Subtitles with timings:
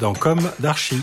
[0.00, 1.02] dans Comme d'Archie.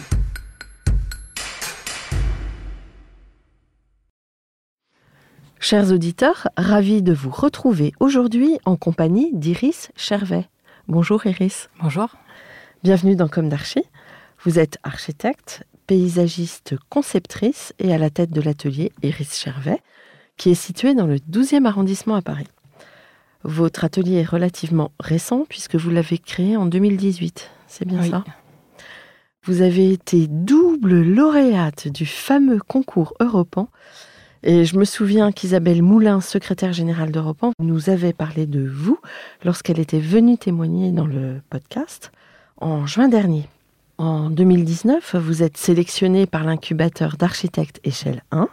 [5.59, 10.47] Chers auditeurs, ravi de vous retrouver aujourd'hui en compagnie d'Iris Chervet.
[10.87, 11.69] Bonjour Iris.
[11.81, 12.09] Bonjour.
[12.83, 13.85] Bienvenue dans Comme d'Archie.
[14.43, 19.79] Vous êtes architecte, paysagiste, conceptrice et à la tête de l'atelier Iris Chervet,
[20.35, 22.47] qui est situé dans le 12e arrondissement à Paris.
[23.43, 27.49] Votre atelier est relativement récent puisque vous l'avez créé en 2018.
[27.67, 28.09] C'est bien Oui.
[28.09, 28.23] ça?
[29.45, 33.67] Vous avez été double lauréate du fameux concours Europan.
[34.41, 38.99] Et je me souviens qu'Isabelle Moulin, secrétaire générale d'Europan, nous avait parlé de vous
[39.43, 42.13] lorsqu'elle était venue témoigner dans le podcast
[42.55, 43.49] en juin dernier.
[43.97, 48.47] En 2019, vous êtes sélectionné par l'incubateur d'architectes échelle 1.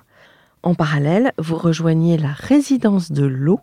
[0.64, 3.60] En parallèle, vous rejoignez la résidence de l'eau,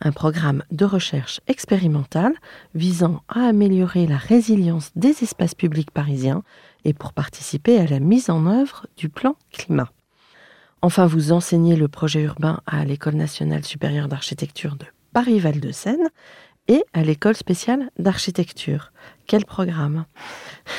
[0.00, 2.34] un programme de recherche expérimentale
[2.74, 6.42] visant à améliorer la résilience des espaces publics parisiens
[6.84, 9.90] et pour participer à la mise en œuvre du plan climat.
[10.82, 16.08] Enfin, vous enseignez le projet urbain à l'École nationale supérieure d'architecture de Paris-Val-de-Seine
[16.68, 18.92] et à l'École spéciale d'architecture.
[19.26, 20.04] Quel programme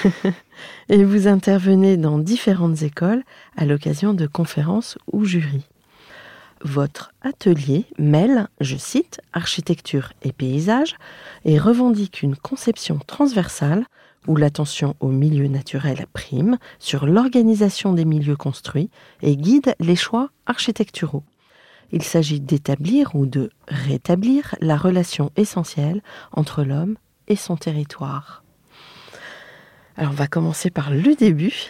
[0.89, 3.23] Et vous intervenez dans différentes écoles
[3.55, 5.67] à l'occasion de conférences ou jurys.
[6.63, 10.95] Votre atelier mêle, je cite, architecture et paysage
[11.45, 13.85] et revendique une conception transversale
[14.27, 18.89] où l'attention au milieu naturel prime sur l'organisation des milieux construits
[19.21, 21.23] et guide les choix architecturaux.
[21.91, 26.01] Il s'agit d'établir ou de rétablir la relation essentielle
[26.33, 26.97] entre l'homme
[27.27, 28.43] et son territoire.
[29.95, 31.69] Alors on va commencer par le début.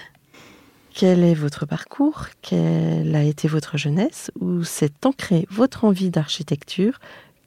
[0.99, 2.25] Quel est votre parcours?
[2.41, 4.31] Quelle a été votre jeunesse?
[4.39, 6.99] Où s'est ancrée votre envie d'architecture?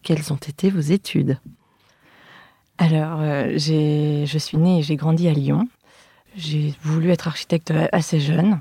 [0.05, 1.37] Quelles ont été vos études?
[2.79, 5.67] Alors, euh, je suis née et j'ai grandi à Lyon.
[6.37, 8.61] J'ai voulu être architecte assez jeune,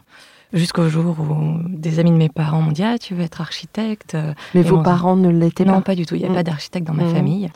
[0.53, 4.17] jusqu'au jour où des amis de mes parents m'ont dit Ah, tu veux être architecte?
[4.55, 5.81] Mais Et vos mon- parents ne l'étaient Non, pas?
[5.81, 6.15] pas du tout.
[6.15, 6.33] Il n'y a Mm.
[6.33, 7.13] pas d'architecte dans ma Mm.
[7.13, 7.49] famille.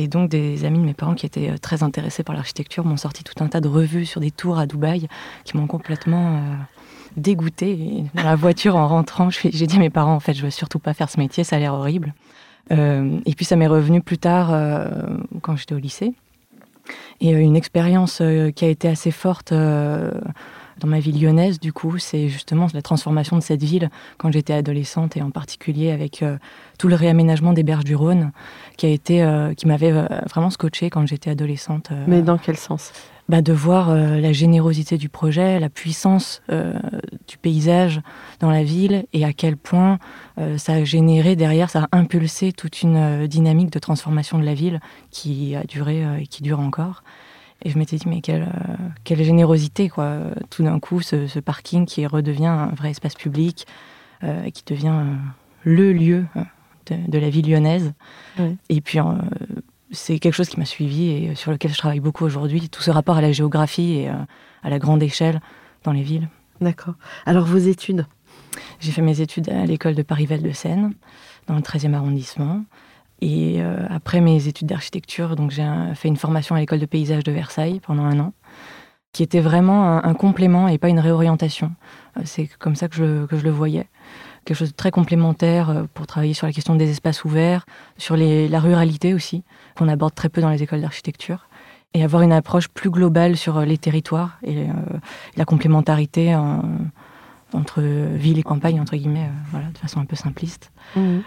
[0.00, 2.96] Et donc, des amis de mes parents qui étaient euh, très intéressés par l'architecture m'ont
[2.96, 5.08] sorti tout un tas de revues sur des tours à Dubaï
[5.44, 6.54] qui m'ont complètement euh,
[7.18, 8.04] dégoûtée.
[8.14, 10.78] Dans la voiture, en rentrant, j'ai dit à mes parents, en fait, je veux surtout
[10.78, 12.14] pas faire ce métier, ça a l'air horrible.
[12.72, 14.58] Euh, et puis, ça m'est revenu plus tard,
[15.42, 16.14] quand j'étais au lycée.
[17.20, 18.22] Et une expérience
[18.56, 19.52] qui a été assez forte
[20.80, 24.54] dans ma vie lyonnaise, du coup, c'est justement la transformation de cette ville quand j'étais
[24.54, 26.38] adolescente et en particulier avec euh,
[26.78, 28.32] tout le réaménagement des berges du Rhône
[28.76, 31.90] qui a été, euh, qui m'avait euh, vraiment scotché quand j'étais adolescente.
[32.06, 32.92] Mais dans quel sens?
[33.28, 36.42] Bah, de voir la générosité du projet, la puissance
[37.28, 38.00] du paysage
[38.40, 40.00] dans la ville et à quel point
[40.56, 44.80] ça a généré derrière, ça a impulsé toute une dynamique de transformation de la ville
[45.12, 47.04] qui a duré et qui dure encore.
[47.62, 48.74] Et je m'étais dit, mais quelle, euh,
[49.04, 50.18] quelle générosité, quoi.
[50.48, 53.66] Tout d'un coup, ce, ce parking qui redevient un vrai espace public,
[54.24, 55.14] euh, qui devient euh,
[55.64, 56.42] le lieu euh,
[56.86, 57.92] de, de la ville lyonnaise.
[58.38, 58.56] Ouais.
[58.68, 59.04] Et puis, euh,
[59.90, 62.90] c'est quelque chose qui m'a suivi et sur lequel je travaille beaucoup aujourd'hui, tout ce
[62.90, 65.40] rapport à la géographie et à la grande échelle
[65.82, 66.28] dans les villes.
[66.60, 66.94] D'accord.
[67.26, 68.06] Alors vos études?
[68.78, 70.92] J'ai fait mes études à l'école de Paris-Val-de-Seine,
[71.46, 72.64] dans le 13e arrondissement.
[73.20, 77.24] Et euh, après mes études d'architecture, donc j'ai fait une formation à l'école de paysage
[77.24, 78.32] de Versailles pendant un an.
[79.12, 81.72] qui était vraiment un, complément et pas une réorientation.
[82.24, 83.88] C'est comme ça que je, que je le voyais
[84.44, 87.66] quelque chose de très complémentaire pour travailler sur la question des espaces ouverts,
[87.98, 89.44] sur la ruralité aussi,
[89.76, 91.48] qu'on aborde très peu dans les écoles d'architecture,
[91.92, 94.66] et avoir une approche plus globale sur les territoires et
[95.36, 96.34] la complémentarité
[97.52, 100.72] entre ville et campagne, entre guillemets, voilà, de façon un peu simpliste.
[100.96, 101.18] Mmh.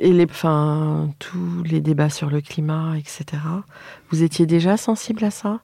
[0.00, 3.42] Et, les, enfin, tous les débats sur le climat, etc.
[4.10, 5.60] Vous étiez déjà sensible à ça?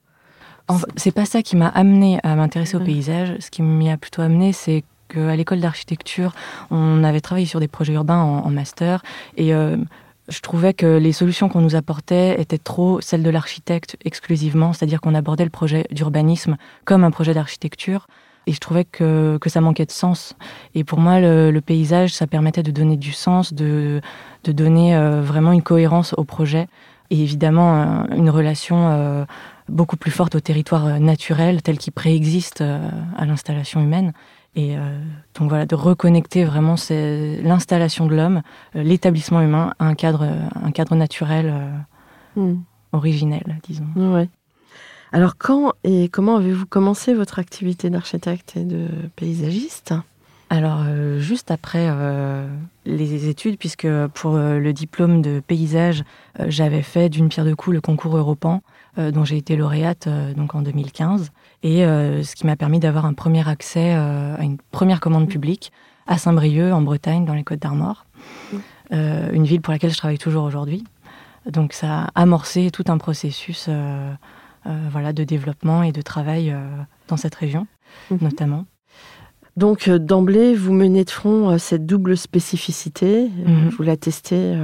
[0.95, 3.35] C'est pas ça qui m'a amené à m'intéresser au paysage.
[3.39, 6.33] Ce qui m'y a plutôt amené, c'est qu'à l'école d'architecture,
[6.69, 9.03] on avait travaillé sur des projets urbains en, master.
[9.35, 9.75] Et euh,
[10.29, 15.01] je trouvais que les solutions qu'on nous apportait étaient trop celles de l'architecte exclusivement, c'est-à-dire
[15.01, 16.55] qu'on abordait le projet d'urbanisme
[16.85, 18.07] comme un projet d'architecture
[18.47, 20.35] et je trouvais que, que, ça manquait de sens.
[20.73, 24.01] Et pour moi, le, paysage, ça permettait de donner du sens, de,
[24.43, 26.67] de donner euh, vraiment une cohérence au projet.
[27.11, 29.25] Et évidemment, une relation euh,
[29.67, 34.13] beaucoup plus forte au territoire naturel tel qu'il préexiste euh, à l'installation humaine.
[34.53, 34.75] Et
[35.33, 38.41] donc voilà, de reconnecter vraiment l'installation de l'homme,
[38.75, 40.27] l'établissement humain à un cadre,
[40.61, 41.55] un cadre naturel
[42.35, 42.55] hmm.
[42.91, 43.87] originel, disons.
[43.95, 44.27] Ouais.
[45.13, 49.93] Alors quand et comment avez-vous commencé votre activité d'architecte et de paysagiste?
[50.49, 52.45] Alors, euh, juste après euh,
[52.85, 56.03] les études, puisque pour euh, le diplôme de paysage,
[56.47, 58.61] j'avais fait d'une pierre deux coups le concours Europan,
[58.97, 61.31] dont j'ai été lauréate donc en 2015,
[61.63, 65.71] et ce qui m'a permis d'avoir un premier accès à une première commande publique
[66.07, 68.05] à Saint-Brieuc, en Bretagne, dans les Côtes d'Armor,
[68.91, 70.83] une ville pour laquelle je travaille toujours aujourd'hui.
[71.49, 73.69] Donc, ça a amorcé tout un processus
[74.65, 76.59] voilà, de développement et de travail euh,
[77.07, 77.67] dans cette région,
[78.09, 78.19] mhm.
[78.21, 78.65] notamment.
[79.57, 83.69] Donc euh, d'emblée, vous menez de front cette double spécificité, mhm.
[83.69, 84.55] vous la testez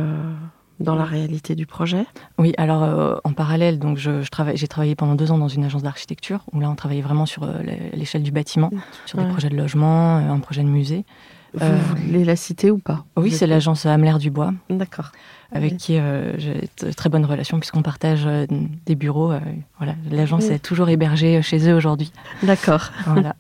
[0.80, 2.06] dans la réalité du projet
[2.38, 4.22] Oui, alors en parallèle, donc je,
[4.54, 7.48] j'ai travaillé pendant deux ans dans une agence d'architecture où là on travaillait vraiment sur
[7.94, 8.70] l'échelle du bâtiment,
[9.06, 11.06] sur des projets de logement, un projet de musée.
[11.54, 11.66] Vous
[12.06, 13.06] voulez la citer ou pas?
[13.16, 14.54] Oui, c'est l'agence Amler Dubois.
[14.70, 15.12] D'accord
[15.52, 18.46] avec qui euh, j'ai de très bonnes relations puisqu'on partage euh,
[18.86, 19.32] des bureaux.
[19.32, 19.40] Euh,
[19.78, 22.12] voilà, l'agence est toujours hébergée chez eux aujourd'hui.
[22.44, 22.92] D'accord.
[23.06, 23.36] Voilà.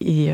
[0.00, 0.30] Et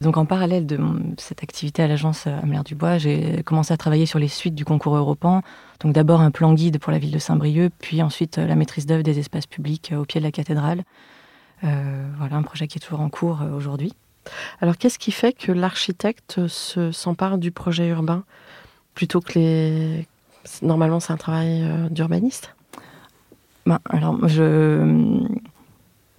[0.00, 0.78] donc en parallèle de
[1.18, 4.96] cette activité à l'agence Amelard Dubois, j'ai commencé à travailler sur les suites du concours
[4.96, 5.42] européen.
[5.80, 9.02] Donc d'abord un plan guide pour la ville de Saint-Brieuc, puis ensuite la maîtrise d'œuvre
[9.02, 10.82] des espaces publics au pied de la cathédrale.
[11.62, 13.92] voilà un projet qui est toujours en cours aujourd'hui.
[14.60, 18.24] Alors qu'est-ce qui fait que l'architecte s'empare du projet urbain
[18.98, 20.08] plutôt que les.
[20.60, 22.54] Normalement, c'est un travail euh, d'urbaniste?
[23.64, 25.22] Ben, Alors, je.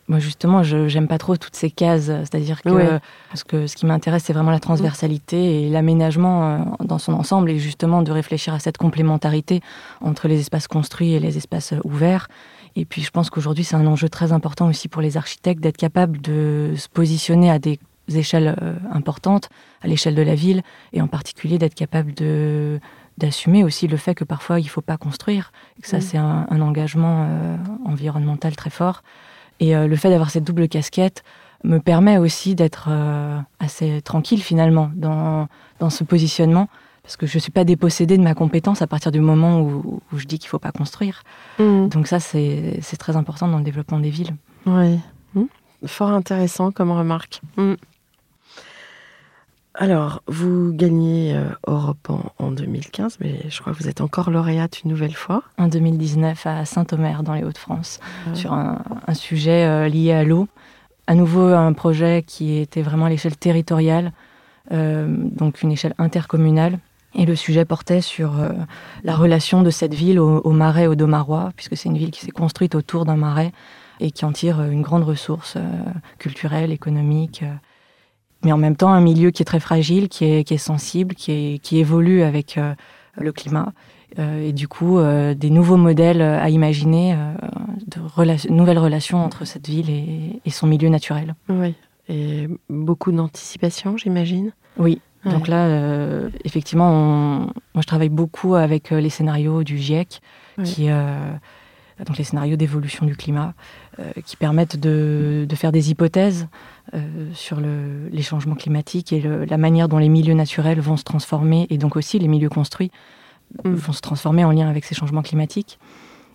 [0.08, 2.06] Moi, justement, je j'aime pas trop toutes ces cases.
[2.06, 7.00] C'est-à-dire que, parce que ce qui m'intéresse, c'est vraiment la transversalité et l'aménagement euh, dans
[7.00, 9.62] son ensemble, et justement de réfléchir à cette complémentarité
[10.00, 12.28] entre les espaces construits et les espaces euh, ouverts.
[12.78, 15.78] Et puis, je pense qu'aujourd'hui, c'est un enjeu très important aussi pour les architectes d'être
[15.78, 17.78] capables de se positionner à des
[18.18, 19.50] échelles euh, importantes,
[19.82, 20.62] à l'échelle de la ville,
[20.94, 22.80] et en particulier d'être capable de
[23.18, 26.18] d'assumer aussi le fait que parfois il ne faut pas construire, et que ça c'est
[26.18, 29.04] un, engagement euh, environnemental très fort.
[29.60, 31.24] Et euh, le fait d'avoir cette double casquette
[31.66, 32.88] me permet aussi d'être
[33.60, 36.70] assez tranquille finalement dans, dans ce positionnement,
[37.10, 40.00] parce que je ne suis pas dépossédée de ma compétence à partir du moment où,
[40.16, 41.24] je dis qu'il ne faut pas construire.
[41.58, 41.88] Mmh.
[41.88, 44.36] Donc ça c'est très important dans le développement des villes.
[44.68, 45.00] Oui,
[45.34, 45.46] mmh.
[45.88, 47.42] fort intéressant comme remarque.
[49.76, 52.10] Alors, vous gagnez euh, Europe
[52.40, 55.44] en, 2015, mais je crois que vous êtes encore lauréate une nouvelle fois.
[55.58, 58.00] En 2019 à Saint-Omer, dans les Hauts-de-France,
[58.34, 58.82] sur un,
[59.14, 60.48] sujet euh, lié à l'eau.
[61.06, 64.12] À nouveau, un projet qui était vraiment à l'échelle territoriale,
[64.72, 66.80] euh, donc une échelle intercommunale.
[67.16, 68.34] Et le sujet portait sur
[69.04, 72.32] la relation de cette ville au, marais, au Domarois, puisque c'est une ville qui s'est
[72.32, 73.52] construite autour d'un marais
[74.00, 75.58] et qui en tire une grande ressource
[76.20, 77.44] culturelle, économique
[78.44, 81.16] mais en même temps un milieu qui est très fragile, qui est, qui est sensible,
[81.16, 82.74] qui, est, qui évolue avec euh,
[83.18, 83.74] le climat.
[84.18, 87.16] Euh, et du coup, euh, des nouveaux modèles à imaginer,
[87.88, 91.36] de nouvelles relations entre cette ville et, et, son milieu naturel.
[91.48, 91.76] Oui,
[92.08, 94.52] et beaucoup d'anticipation, j'imagine.
[94.78, 95.02] Oui.
[95.26, 95.68] Donc là,
[96.46, 97.40] effectivement, on...
[97.74, 100.22] moi je travaille beaucoup avec les scénarios du GIEC,
[100.64, 100.88] qui,
[102.06, 103.54] donc les scénarios d'évolution du climat,
[104.26, 106.48] qui permettent de, de, faire des hypothèses
[106.96, 111.68] euh, sur les changements climatiques et la manière dont les milieux naturels vont se transformer,
[111.70, 112.90] et donc aussi les milieux construits
[113.64, 113.74] mm.
[113.74, 115.78] vont se transformer en lien avec ces changements climatiques.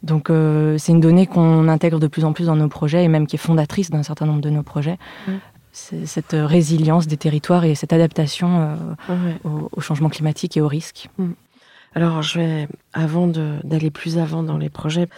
[0.04, 3.08] Donc euh, c'est une donnée qu'on intègre de plus en plus dans nos projets et
[3.08, 4.98] même qui est fondatrice d'un certain nombre de nos projets.
[5.26, 5.32] Mm.
[5.72, 8.76] C'est cette résilience des territoires et cette adaptation
[9.08, 9.32] euh,
[9.72, 11.08] aux, changements climatiques et aux risques.
[11.18, 11.30] Mm.
[11.96, 15.08] Alors je vais, avant d'aller plus avant dans les projets,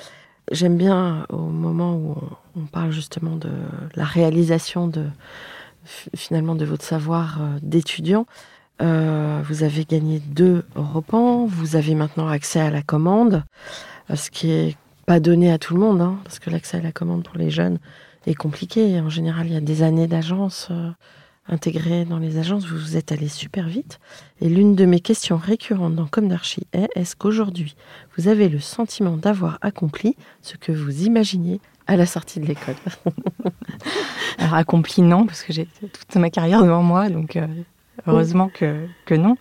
[0.52, 2.16] J'aime bien au moment où
[2.56, 3.50] on, parle justement de
[3.96, 5.06] la réalisation de
[6.16, 8.26] finalement de votre savoir euh, d'étudiant.
[8.82, 13.44] Euh, vous avez gagné deux Europans, vous avez maintenant accès à la commande,
[14.10, 14.76] euh, ce qui est
[15.06, 17.50] pas donné à tout le monde, hein, parce que l'accès à la commande pour les
[17.50, 17.78] jeunes
[18.26, 19.00] est compliqué.
[19.00, 20.68] En général, il y a des années d'agence
[21.48, 23.98] intégrées dans les agences, vous vous êtes allé super vite.
[24.40, 27.76] Et l'une de mes questions récurrentes dans Comme d'Archie est est-ce qu'aujourd'hui,
[28.16, 32.76] vous avez le sentiment d'avoir accompli ce que vous imaginiez à la sortie de l'école?
[34.38, 37.46] Alors accompli non, parce que j'ai toute ma carrière devant moi, donc euh,
[38.06, 39.36] heureusement que, que non.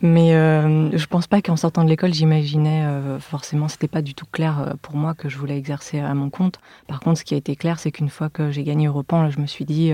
[0.00, 4.14] Mais euh, je pense pas qu'en sortant de l'école, j'imaginais euh, forcément, c'était pas du
[4.14, 6.58] tout clair pour moi que je voulais exercer à mon compte.
[6.86, 9.40] Par contre, ce qui a été clair, c'est qu'une fois que j'ai gagné Europan, je
[9.40, 9.92] me suis dit,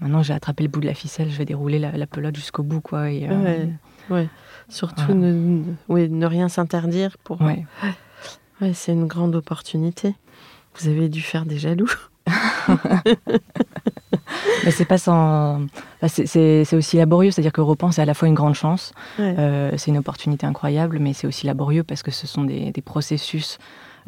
[0.00, 2.80] maintenant j'ai attrapé le bout de la ficelle, je vais dérouler la, pelote jusqu'au bout.
[2.80, 3.28] Quoi, et,
[4.10, 4.28] ouais,
[4.68, 7.40] Surtout ne, ne rien s'interdire pour.
[7.40, 7.64] Ouais.
[8.60, 10.14] ouais c'est une grande opportunité.
[10.76, 11.90] Vous avez dû faire des jaloux.
[14.64, 15.66] Mais c'est pas sans.
[16.06, 19.90] C'est aussi laborieux, c'est-à-dire que Repen, c'est à la fois une grande chance, euh, c'est
[19.90, 23.58] une opportunité incroyable, mais c'est aussi laborieux parce que ce sont des, processus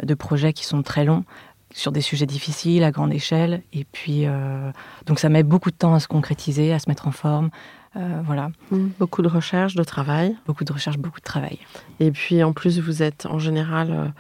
[0.03, 1.25] de projets qui sont très longs
[1.73, 3.63] sur des sujets difficiles à grande échelle.
[3.73, 4.71] Et puis, euh,
[5.07, 7.51] donc ça met beaucoup de temps à se concrétiser, à se mettre en forme.
[7.97, 8.51] Euh, voilà.
[8.71, 8.89] Mmh.
[8.99, 10.37] Beaucoup de recherche, de travail.
[10.47, 11.59] Beaucoup de recherche, beaucoup de travail.
[12.01, 14.13] Et puis en plus, vous êtes en général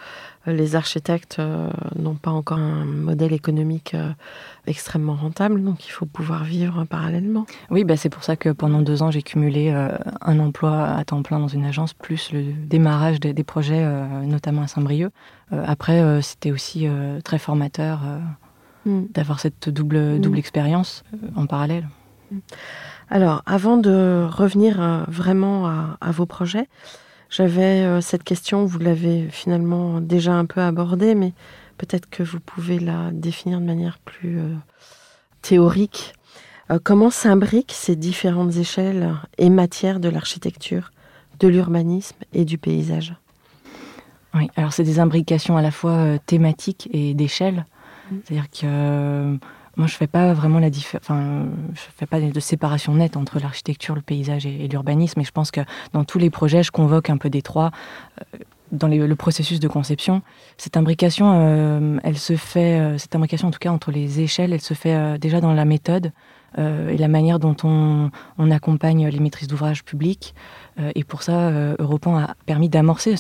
[0.47, 4.12] les architectes euh, n'ont pas encore un modèle économique euh,
[4.66, 7.47] extrêmement rentable, donc il faut pouvoir vivre parallèlement.
[7.71, 11.04] Oui, bah c'est pour ça que pendant deux ans, j'ai cumulé euh, un emploi à
[11.04, 13.85] temps plein dans une agence, plus le démarrage des, projets,
[14.25, 15.11] notamment à Saint-Brieuc.
[15.50, 16.88] après, c'était aussi
[17.25, 18.00] très formateur
[18.87, 19.02] mm.
[19.12, 21.04] d'avoir cette double, double expérience
[21.37, 21.87] en parallèle.
[23.11, 25.66] Alors, avant de revenir vraiment
[26.00, 26.68] à vos projets,
[27.37, 31.32] j'avais euh, cette question, vous l'avez finalement déjà un peu abordée, mais
[31.78, 34.54] peut-être que vous pouvez la définir de manière plus euh,
[35.42, 36.14] théorique.
[36.70, 40.92] Euh, comment s'imbriquent ces différentes échelles et matières de l'architecture,
[41.40, 43.16] de l'urbanisme et du paysage?
[44.34, 47.66] Oui, alors c'est des imbrications à la fois thématiques et d'échelle.
[48.12, 48.16] Mmh.
[48.25, 49.38] C'est-à-dire que
[49.76, 53.95] moi, je fais pas vraiment la enfin, je fais pas de séparation nette entre l'architecture,
[53.95, 55.21] le paysage et, l'urbanisme.
[55.21, 55.61] Et je pense que
[55.93, 57.71] dans tous les projets, je convoque un peu des trois.
[58.21, 58.38] Euh,
[58.73, 60.23] dans le processus de conception,
[60.57, 64.52] cette imbrication, euh, elle se fait, euh, cette imbrication en tout cas entre les échelles,
[64.52, 66.12] elle se fait déjà dans la méthode
[66.57, 68.11] et la manière dont on,
[68.50, 70.35] accompagne les maîtrises d'ouvrage publics.
[70.95, 73.14] Et pour ça, Europan a permis d'amorcer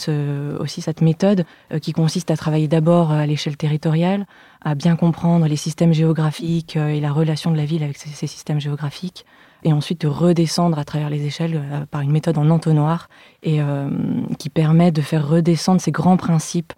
[0.58, 1.44] aussi cette méthode
[1.80, 4.26] qui consiste à travailler d'abord à l'échelle territoriale,
[4.64, 8.26] à bien comprendre les systèmes géographiques euh, et la relation de la ville avec ces,
[8.26, 9.24] systèmes géographiques,
[9.62, 13.08] et ensuite de redescendre à travers les échelles euh, par une méthode en entonnoir
[13.42, 13.90] et euh,
[14.38, 16.72] qui permet de faire redescendre ces grands principes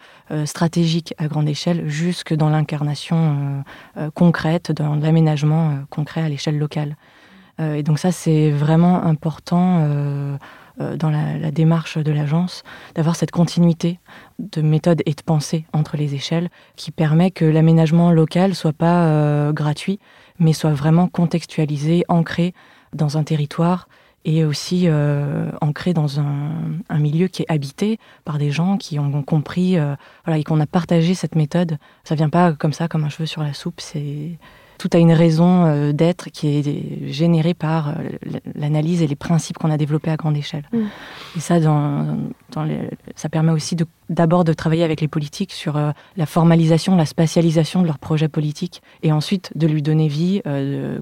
[0.44, 3.62] stratégiques à grande échelle jusque dans l'incarnation
[4.14, 6.96] concrète, dans l'aménagement concret à l'échelle locale.
[7.60, 10.36] et donc ça, c'est vraiment important euh,
[10.78, 12.62] dans la, démarche de l'agence,
[12.94, 13.98] d'avoir cette continuité
[14.38, 19.06] de méthode et de pensée entre les échelles qui permet que l'aménagement local soit pas
[19.06, 19.98] euh, gratuit,
[20.38, 22.52] mais soit vraiment contextualisé, ancré
[22.92, 23.88] dans un territoire
[24.24, 29.22] et aussi euh, ancré dans un, milieu qui est habité par des gens qui ont
[29.22, 29.78] compris
[30.24, 31.78] voilà, et qu'on a partagé cette méthode.
[32.02, 33.80] Ça vient pas comme ça, comme un cheveu sur la soupe.
[33.80, 34.38] C'est
[34.78, 37.92] tout a une raison euh, d'être qui est générée par euh,
[38.54, 40.64] l'analyse et les principes qu'on a développés à grande échelle.
[40.72, 40.78] Mm.
[41.36, 42.18] Et ça, dans,
[43.14, 43.76] ça permet aussi
[44.08, 48.28] d'abord de, travailler avec les politiques sur euh, la formalisation, la spatialisation de leurs projets
[48.28, 50.42] politiques, et ensuite de lui donner vie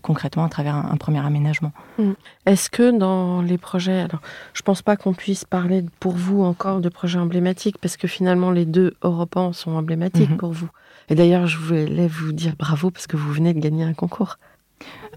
[0.03, 1.73] concrètement à travers un, premier aménagement.
[1.99, 2.13] Mm.
[2.47, 4.21] Est-ce que dans les projets, alors
[4.53, 8.51] je pense pas qu'on puisse parler pour vous encore de projets emblématiques, parce que finalement
[8.51, 10.37] les deux Europans sont emblématiques mm-hmm.
[10.37, 10.69] pour vous.
[11.09, 14.39] Et d'ailleurs, je voulais vous dire bravo parce que vous venez de gagner un concours.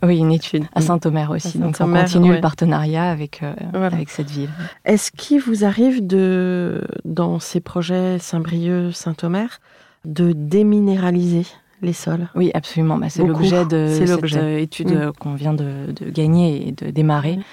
[0.03, 1.57] Oui, une étude à Saint-Omer aussi.
[1.57, 4.49] donc on continue le partenariat avec, euh, avec cette ville.
[4.85, 9.59] Est-ce qu'il vous arrive de, dans ces projets Saint-Brieuc, Saint-Omer,
[10.05, 11.47] de déminéraliser
[11.81, 12.27] les sols?
[12.35, 12.97] Oui, absolument.
[12.97, 15.11] Bah, c'est l'objet de cette euh, étude mm.
[15.19, 17.37] qu'on vient de, de, gagner et de démarrer.
[17.37, 17.43] Mm.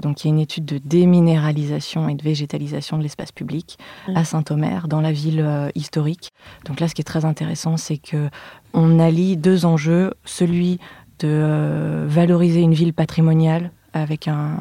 [0.00, 3.78] Donc il y a une étude de déminéralisation et de végétalisation de l'espace public
[4.14, 6.32] à Saint-Omer, dans la ville euh, historique.
[6.66, 8.28] Donc là, ce qui est très intéressant, c'est que
[8.72, 10.78] on allie deux enjeux celui
[11.20, 14.56] de euh, valoriser une ville patrimoniale avec un,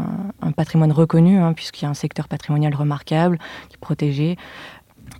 [0.55, 4.37] patrimoine reconnu, hein, puisqu'il y a un secteur patrimonial remarquable qui est protégé,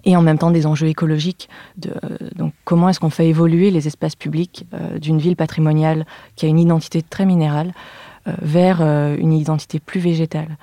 [0.06, 1.50] et en même temps des enjeux écologiques.
[1.78, 4.68] De, euh, donc comment est-ce qu'on fait évoluer les espaces publics
[5.02, 6.06] d'une ville patrimoniale
[6.36, 7.74] qui a une identité très minérale
[8.26, 10.58] vers euh, une identité plus végétale.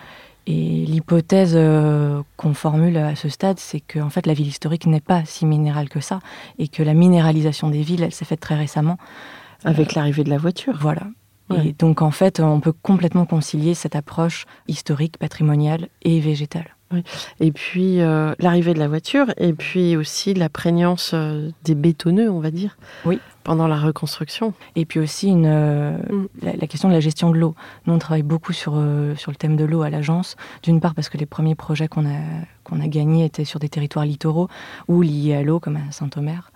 [0.47, 4.87] Et l'hypothèse euh, qu'on formule à ce stade, c'est que en fait, la ville historique
[4.87, 6.21] n'est pas si minérale que ça,
[6.59, 8.97] et que la minéralisation des villes, elle s'est faite très récemment.
[9.63, 10.75] Avec l'arrivée de la voiture.
[10.81, 11.03] Voilà.
[11.51, 11.69] Ouais.
[11.69, 16.77] Et donc, en fait, on peut complètement concilier cette approche historique, patrimoniale et végétale.
[17.39, 22.31] Et puis euh, l'arrivée de la voiture, et puis aussi la prégnance euh, des bétonneux,
[22.31, 23.21] on va dire, Oui.
[23.45, 24.55] pendant la reconstruction.
[24.77, 26.27] Et puis aussi une, euh, Mm.
[26.43, 27.55] la, la question de la gestion de l'eau.
[27.87, 28.73] Nous, on travaille beaucoup sur,
[29.17, 30.37] sur le thème de l'eau à l'agence.
[30.63, 32.19] D'une part parce que les premiers projets qu'on a,
[32.65, 34.49] qu'on a gagnés étaient sur des territoires littoraux
[34.89, 36.51] ou liés à l'eau, comme à Saint-Omer.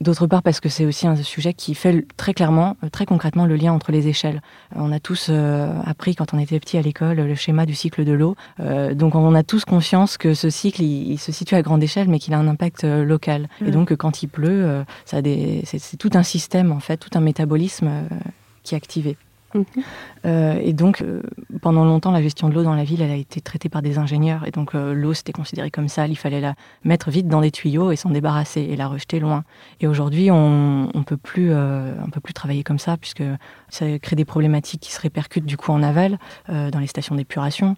[0.00, 3.46] D'autre part parce que c'est aussi un sujet qui fait très clairement, euh, très concrètement
[3.46, 4.42] le lien entre les échelles.
[4.74, 7.74] Euh, On a tous euh, appris quand on était petit à l'école le schéma du
[7.74, 8.36] cycle de l'eau.
[8.60, 11.82] Euh, donc on a tous conscience que ce cycle, il, il se situe à grande
[11.82, 13.48] échelle, mais qu'il a un impact local.
[13.64, 15.18] Et donc euh, quand il pleut, euh, ça
[15.64, 17.90] c'est, tout un système en fait, tout un métabolisme
[18.62, 19.16] qui est activé.
[20.24, 21.22] Euh, et donc, euh,
[21.62, 23.98] pendant longtemps, la gestion de l'eau dans la ville, elle a été traitée par des
[23.98, 24.46] ingénieurs.
[24.46, 26.06] Et donc, euh, l'eau, c'était considéré comme ça.
[26.06, 29.44] Il fallait la mettre vite dans des tuyaux et s'en débarrasser et la rejeter loin.
[29.80, 31.50] Et aujourd'hui, on ne peut, plus,
[32.12, 33.22] peut plus travailler comme ça, puisque
[33.68, 37.76] ça crée des problématiques qui se répercutent du coup en aval, dans les stations d'épuration,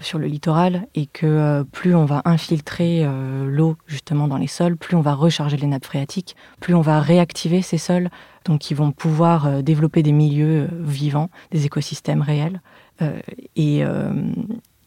[0.00, 0.86] sur le littoral.
[0.94, 3.06] Et que plus on va infiltrer
[3.46, 7.00] l'eau, justement, dans les sols, plus on va recharger les nappes phréatiques, plus on va
[7.00, 8.08] réactiver ces sols
[8.44, 12.60] donc qui vont pouvoir euh, développer des milieux euh, vivants, des écosystèmes réels,
[13.00, 13.18] euh,
[13.56, 13.82] et,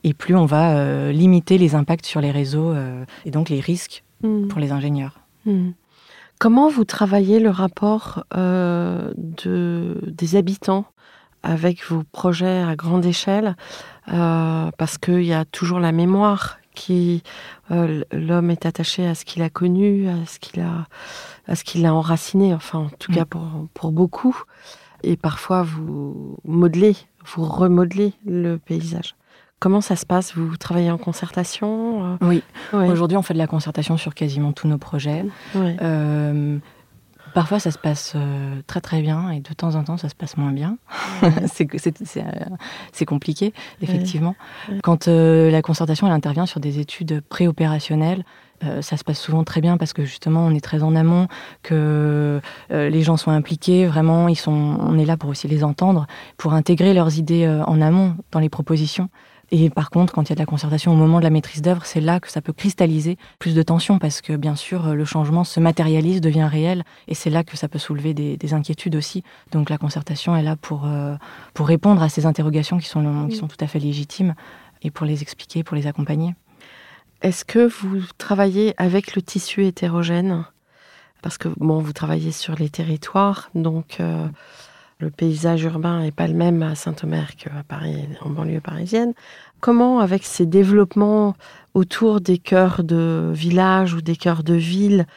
[0.04, 2.74] et plus on va limiter les impacts sur les réseaux
[3.26, 4.48] et donc les risques Mm.
[4.48, 5.20] pour les ingénieurs.
[5.46, 5.72] Mm.
[6.40, 10.86] Comment vous travaillez le rapport euh, de, des habitants
[11.44, 13.56] avec vos projets à grande échelle
[14.14, 17.24] Euh, Parce qu'il y a toujours la mémoire qui
[17.72, 20.86] euh, l'homme est attaché à ce qu'il a connu, à ce qu'il a,
[21.54, 22.54] ce qu'il a enraciné.
[22.54, 23.16] Enfin, en tout Mm.
[23.16, 23.42] cas pour
[23.76, 24.36] pour beaucoup.
[25.04, 29.16] Et parfois vous modelez, vous remodelez le paysage.
[29.60, 30.36] Comment ça se passe?
[30.36, 34.52] Vous travaillez en concertation euh, Oui, ouais, aujourd'hui on fait de la concertation sur quasiment
[34.52, 35.24] tous nos projets.
[35.54, 35.78] ouais.
[35.82, 36.58] Euh,
[37.34, 40.16] parfois ça se passe euh, très très bien et de temps en temps ça se
[40.16, 40.78] passe moins bien.
[41.48, 44.36] c'est c'est- compliqué, effectivement.
[44.70, 44.80] Ouais.
[44.84, 48.24] Quand euh, la concertation elle intervient sur des études préopérationnelles,
[48.66, 51.28] euh, ça se passe souvent très bien parce que justement on est très en amont,
[51.64, 55.64] que euh, les gens sont impliqués, vraiment, ils sont, on est là pour aussi les
[55.64, 59.10] entendre, pour intégrer leurs idées euh, en amont dans les propositions.
[59.52, 61.62] Et par contre, quand il y a de la concertation au moment de la maîtrise
[61.62, 65.06] d'œuvre, c'est là que ça peut cristalliser plus de tension parce que bien sûr, le
[65.06, 68.96] changement se matérialise, devient réel, et c'est là que ça peut soulever des, des inquiétudes
[68.96, 69.24] aussi.
[69.52, 70.88] Donc la concertation est là pour,
[71.54, 74.34] pour répondre à ces interrogations qui sont, qui sont tout à fait légitimes
[74.82, 76.34] et pour les expliquer, pour les accompagner.
[77.26, 80.46] Est-ce que vous travaillez avec le tissu hétérogène?
[81.24, 84.28] Parce que bon, vous travaillez sur les territoires, donc euh,
[85.00, 89.16] le paysage urbain n'est pas le même à Saint-Omer qu'à Paris, en banlieue parisienne.
[89.60, 91.36] Comment, avec ces développements
[91.74, 95.08] autour des cœurs de villages ou des cœurs de villes,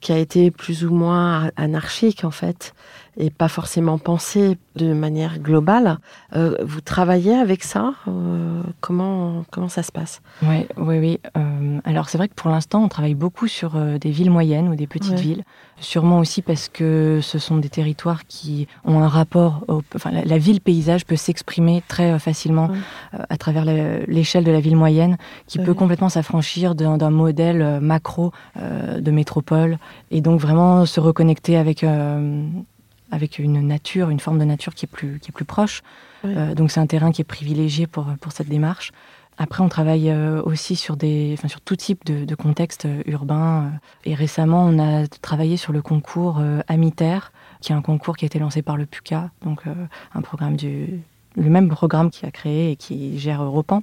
[0.00, 2.72] qui a été plus ou moins anarchique en fait,
[3.20, 5.98] et pas forcément pensé de manière globale,
[6.36, 10.22] euh, vous travaillez avec ça Euh, Comment comment ça se passe?
[10.42, 11.20] Oui, oui, oui.
[11.36, 14.76] Euh, alors c'est vrai que pour l'instant, on travaille beaucoup sur des villes moyennes ou
[14.76, 15.20] des petites Ouais.
[15.20, 15.44] villes.
[15.80, 19.64] Sûrement aussi parce que ce sont des territoires qui ont un rapport.
[19.68, 23.18] Au, enfin, la, la ville paysage peut s'exprimer très facilement Ouais.
[23.28, 23.64] à travers
[24.06, 25.16] l'échelle de la ville moyenne,
[25.48, 25.64] qui Ouais.
[25.64, 29.78] peut complètement s'affranchir d'un modèle macro de métropole
[30.12, 31.84] et donc vraiment se reconnecter avec.
[33.10, 35.82] Avec une nature, une forme de nature qui est plus, qui est plus proche.
[36.24, 38.92] Euh, donc c'est un terrain qui est privilégié pour, pour cette démarche.
[39.38, 43.02] Après, on travaille euh, aussi sur, des, enfin, sur tout type de, de contexte euh,
[43.06, 43.70] urbain.
[44.04, 47.18] Et récemment, on a travaillé sur le concours Amiter,
[47.60, 49.62] qui est un concours qui a été lancé par le PUCA, donc
[50.14, 51.00] un programme du,
[51.36, 53.82] le même programme qui a créé et qui gère Europan.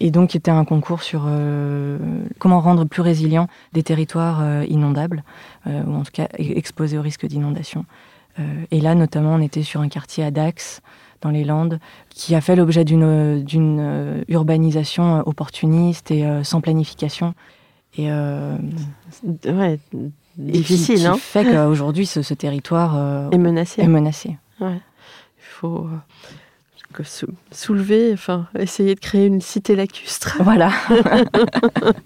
[0.00, 1.98] Et donc, qui était un concours sur euh,
[2.38, 5.22] comment rendre plus résilients des territoires euh, inondables,
[5.66, 7.84] euh, ou en tout cas e- exposés au risque d'inondation.
[8.38, 10.80] Euh, et là, notamment, on était sur un quartier à Dax,
[11.20, 11.78] dans les Landes,
[12.10, 17.34] qui a fait l'objet d'une d'une, euh, urbanisation euh, opportuniste et euh, sans planification.
[17.96, 18.56] Et, euh,
[19.46, 23.82] Ouais, et difficile, qui, qui hein fait qu'aujourd'hui, ce, ce territoire euh, menacé.
[23.82, 24.36] est menacé.
[24.60, 24.74] Ouais.
[25.38, 25.86] Il faut
[26.98, 30.70] euh, sou- soulever, enfin, essayer de créer une cité lacustre, Voilà.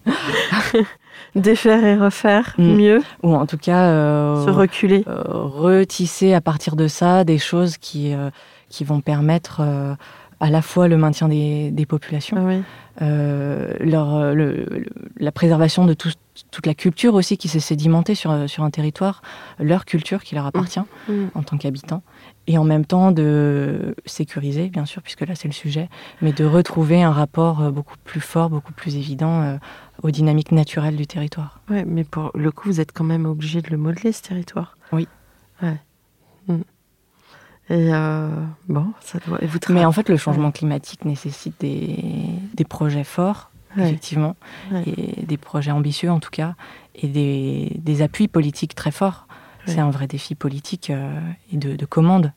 [1.39, 2.75] défaire et refaire Mm.
[2.77, 5.05] mieux, Ou en tout cas, euh, se reculer.
[5.09, 8.31] euh, retisser à partir de ça des choses qui, euh,
[8.69, 9.61] qui vont permettre
[10.41, 12.63] à la fois le maintien des, des populations, Ah oui.
[13.03, 14.85] euh, leur, le- le-
[15.19, 16.13] la préservation de tout-
[16.53, 19.23] toute la culture aussi qui s'est sédimentée sur, sur un territoire,
[19.59, 21.13] leur culture qui leur appartient Mm.
[21.35, 22.03] en tant qu'habitants,
[22.47, 25.89] et en même temps de sécuriser, bien sûr, puisque là c'est le sujet,
[26.23, 29.59] mais de retrouver un rapport beaucoup plus fort, beaucoup plus évident
[30.03, 31.61] aux dynamiques naturelles du territoire.
[31.71, 34.77] Oui, mais pour le coup, vous êtes quand même obligé de le modeler, ce territoire.
[34.93, 35.09] Oui.
[35.63, 35.77] Ouais.
[36.47, 36.61] Mm.
[37.71, 38.31] Et euh,
[38.69, 39.43] bon, ça doit.
[39.43, 41.99] Et vous mais en fait, le changement climatique nécessite des,
[42.55, 43.89] des projets forts, ouais.
[43.89, 44.37] effectivement,
[44.73, 44.85] ouais.
[44.87, 46.55] et des projets ambitieux en tout cas,
[46.95, 49.27] et des, des appuis politiques très forts.
[49.67, 51.21] C'est un vrai défi politique euh,
[51.53, 52.33] et de, de, commande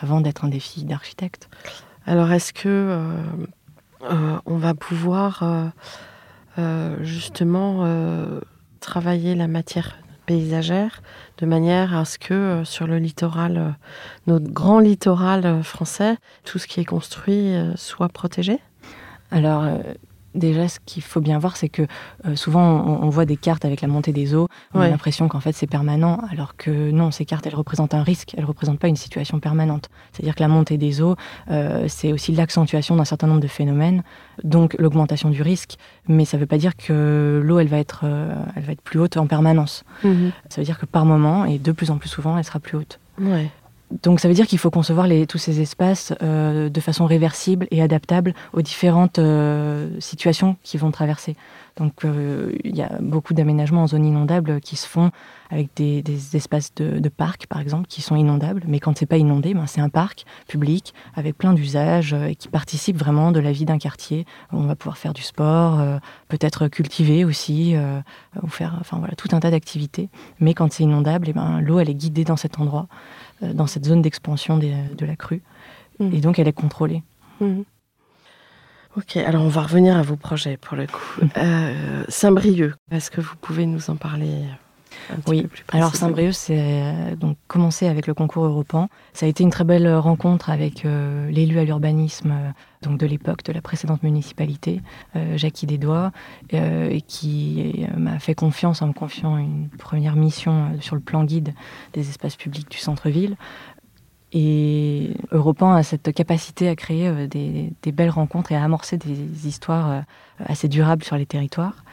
[0.00, 1.50] avant d'être un défi d'architecte.
[2.06, 5.42] Alors, est-ce que euh, on va pouvoir
[7.02, 7.86] justement
[8.80, 11.02] travailler la matière paysagère
[11.38, 13.76] de manière à ce que sur le littoral,
[14.26, 18.58] notre grand littoral français, tout ce qui est construit soit protégé?
[19.30, 19.64] Alors,
[20.34, 21.82] Déjà, ce qu'il faut bien voir, c'est que
[22.26, 24.86] euh, souvent on, on, voit des cartes avec la montée des eaux, on ouais.
[24.86, 28.34] a l'impression qu'en fait c'est permanent, alors que non, ces cartes elles représentent un risque,
[28.36, 29.88] elles ne représentent pas une situation permanente.
[30.12, 31.16] C'est-à-dire que la montée des eaux,
[31.50, 34.04] euh, c'est aussi l'accentuation d'un certain nombre de phénomènes,
[34.44, 38.02] donc l'augmentation du risque, mais ça ne veut pas dire que l'eau elle va être,
[38.04, 39.84] euh, elle va être plus haute en permanence.
[40.04, 40.30] -hmm.
[40.48, 42.76] Ça veut dire que par moment et de plus en plus souvent, elle sera plus
[42.76, 43.00] haute.
[43.20, 43.50] Ouais.
[44.02, 47.66] Donc ça veut dire qu'il faut concevoir les, tous ces espaces euh, de façon réversible
[47.70, 51.36] et adaptable aux différentes euh, situations qui vont traverser.
[51.76, 55.10] Donc euh, il y a beaucoup d'aménagements en zone inondable qui se font
[55.50, 58.62] avec des, des espaces de, de parcs, par exemple, qui sont inondables.
[58.66, 62.48] Mais quand c'est pas inondé, ben, c'est un parc public avec plein d'usages et qui
[62.48, 64.26] participe vraiment de la vie d'un quartier.
[64.52, 65.98] On va pouvoir faire du sport, euh,
[66.28, 68.00] peut-être cultiver aussi, euh,
[68.42, 70.08] ou faire enfin, voilà, tout un tas d'activités.
[70.38, 72.86] Mais quand c'est inondable, et ben, l'eau, elle est guidée dans cet endroit
[73.42, 75.42] dans cette zone d'expansion de la crue.
[75.98, 76.14] Mmh.
[76.14, 77.02] Et donc, elle est contrôlée.
[77.40, 77.62] Mmh.
[78.96, 81.20] Ok, alors on va revenir à vos projets pour le coup.
[81.36, 84.44] Euh, Saint-Brieuc, est-ce que vous pouvez nous en parler?
[85.26, 88.88] Oui, alors Saint-Brieuc, c'est donc commencé avec le concours européen.
[89.12, 92.50] Ça a été une très belle rencontre avec euh, l'élu à l'urbanisme euh,
[92.82, 94.80] donc de l'époque de la précédente municipalité,
[95.16, 96.12] euh, Jackie Desdois,
[96.54, 101.24] euh, et qui m'a fait confiance en me confiant une première mission sur le plan
[101.24, 101.52] guide
[101.92, 103.36] des espaces publics du centre-ville.
[104.32, 108.96] Et Europan a cette capacité à créer euh, des, des, belles rencontres et à amorcer
[108.96, 110.00] des histoires euh,
[110.44, 111.84] assez durables sur les territoires.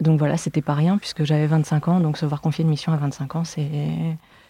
[0.00, 2.92] Donc voilà, c'était pas rien puisque j'avais 25 ans, donc se voir confier une mission
[2.92, 3.68] à 25 ans, c'est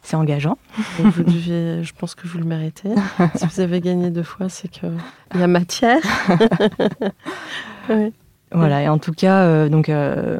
[0.02, 0.58] c'est engageant.
[0.98, 2.90] Vous deviez, je pense que vous le méritez.
[3.34, 4.92] si vous avez gagné deux fois, c'est qu'il
[5.34, 6.00] y a matière.
[7.90, 8.12] oui.
[8.50, 10.38] Voilà, et en tout cas, euh, donc, euh,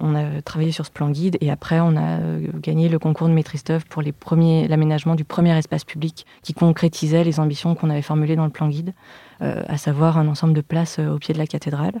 [0.00, 3.28] on a travaillé sur ce plan guide et après, on a euh, gagné le concours
[3.28, 8.02] de maîtrise d'œuvre pour l'aménagement du premier espace public qui concrétisait les ambitions qu'on avait
[8.02, 8.92] formulées dans le plan guide,
[9.40, 12.00] à savoir un ensemble de places au pied de la cathédrale.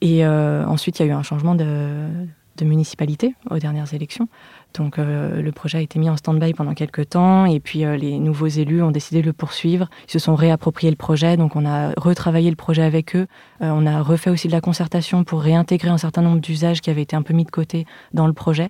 [0.00, 2.08] Et ensuite, il y a eu un changement de,
[2.56, 4.28] de municipalité aux dernières élections.
[4.74, 7.96] Donc euh, le projet a été mis en stand-by pendant quelques temps et puis euh,
[7.96, 9.88] les nouveaux élus ont décidé de le poursuivre.
[10.08, 13.26] Ils se sont réappropriés le projet, donc on a retravaillé le projet avec eux.
[13.62, 16.90] Euh, on a refait aussi de la concertation pour réintégrer un certain nombre d'usages qui
[16.90, 18.68] avaient été un peu mis de côté dans le projet.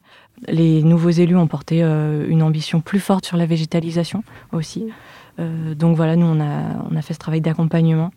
[0.48, 4.86] Les nouveaux élus ont porté euh, une ambition plus forte sur la végétalisation aussi.
[5.38, 8.10] Euh, donc voilà, nous on a, on a fait ce travail d'accompagnement.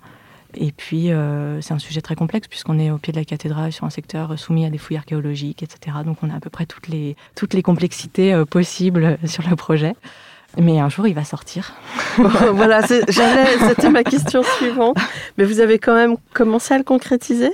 [0.55, 3.71] Et puis, euh, c'est un sujet très complexe puisqu'on est au pied de la cathédrale
[3.71, 5.97] sur un secteur soumis à des fouilles archéologiques, etc.
[6.05, 9.55] Donc, on a à peu près toutes les, toutes les complexités euh, possibles sur le
[9.55, 9.95] projet.
[10.57, 11.73] Mais un jour, il va sortir.
[12.53, 14.97] voilà, c'était ma question suivante.
[15.38, 17.51] Mais vous avez quand même commencé à le concrétiser?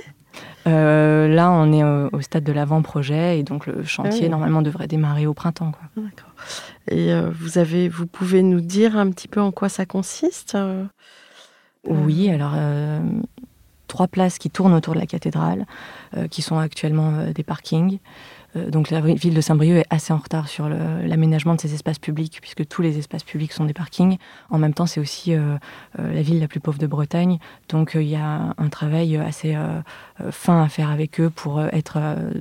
[0.66, 4.28] Euh, Là, on est au, au stade de l'avant-projet et donc le chantier, oui.
[4.30, 5.72] normalement, devrait démarrer au printemps.
[5.96, 6.30] D'accord.
[6.90, 10.54] Et euh, vous, avez, vous pouvez nous dire un petit peu en quoi ça consiste?
[10.54, 10.84] euh
[11.86, 13.00] oui, alors euh,
[13.86, 15.66] trois places qui tournent autour de la cathédrale,
[16.16, 17.98] euh, qui sont actuellement euh, des parkings.
[18.68, 22.38] donc la ville de Saint-Brieuc est assez en retard sur l'aménagement de ces espaces publics,
[22.40, 24.16] puisque tous les espaces publics sont des parkings.
[24.48, 28.16] En même temps, c'est aussi la ville la plus pauvre de Bretagne, donc il y
[28.16, 29.54] a un travail assez
[30.30, 31.98] fin à faire avec eux pour être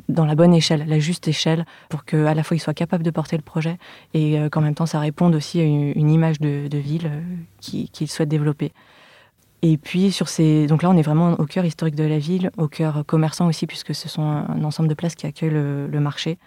[0.07, 3.11] dans la bonne échelle, la juste échelle, pour qu'à la fois ils soient capables de
[3.11, 3.77] porter le projet
[4.13, 7.11] et qu'en même temps ça réponde aussi à une, image de, ville
[7.59, 8.71] qu'ils qui souhaitent développer.
[9.67, 12.51] Et puis sur ces, donc là on est vraiment au cœur historique de la ville,
[12.55, 15.99] au cœur commerçant aussi puisque ce sont un ensemble de places qui accueillent le, le
[15.99, 16.37] marché.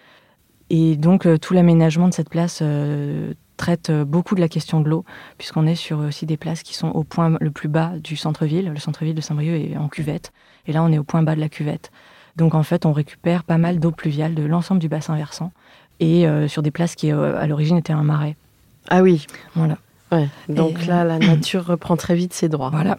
[0.71, 4.89] Et donc euh, tout l'aménagement de cette place euh, traite beaucoup de la question de
[4.89, 5.05] l'eau
[5.37, 8.71] puisqu'on est sur aussi des places qui sont au point le plus bas du centre-ville.
[8.71, 10.33] Le centre-ville de Saint-Brieuc est en cuvette
[10.69, 11.91] et là on est au point bas de la cuvette.
[12.37, 15.51] Donc en fait on récupère pas mal d'eau pluviale de l'ensemble du bassin versant
[15.99, 18.37] et euh, sur des places qui euh, à l'origine étaient un marais.
[18.91, 19.27] Ah oui,
[19.57, 19.77] voilà.
[20.13, 20.87] Ouais, donc et...
[20.87, 22.71] là, la nature reprend très vite ses droits.
[22.71, 22.99] Voilà.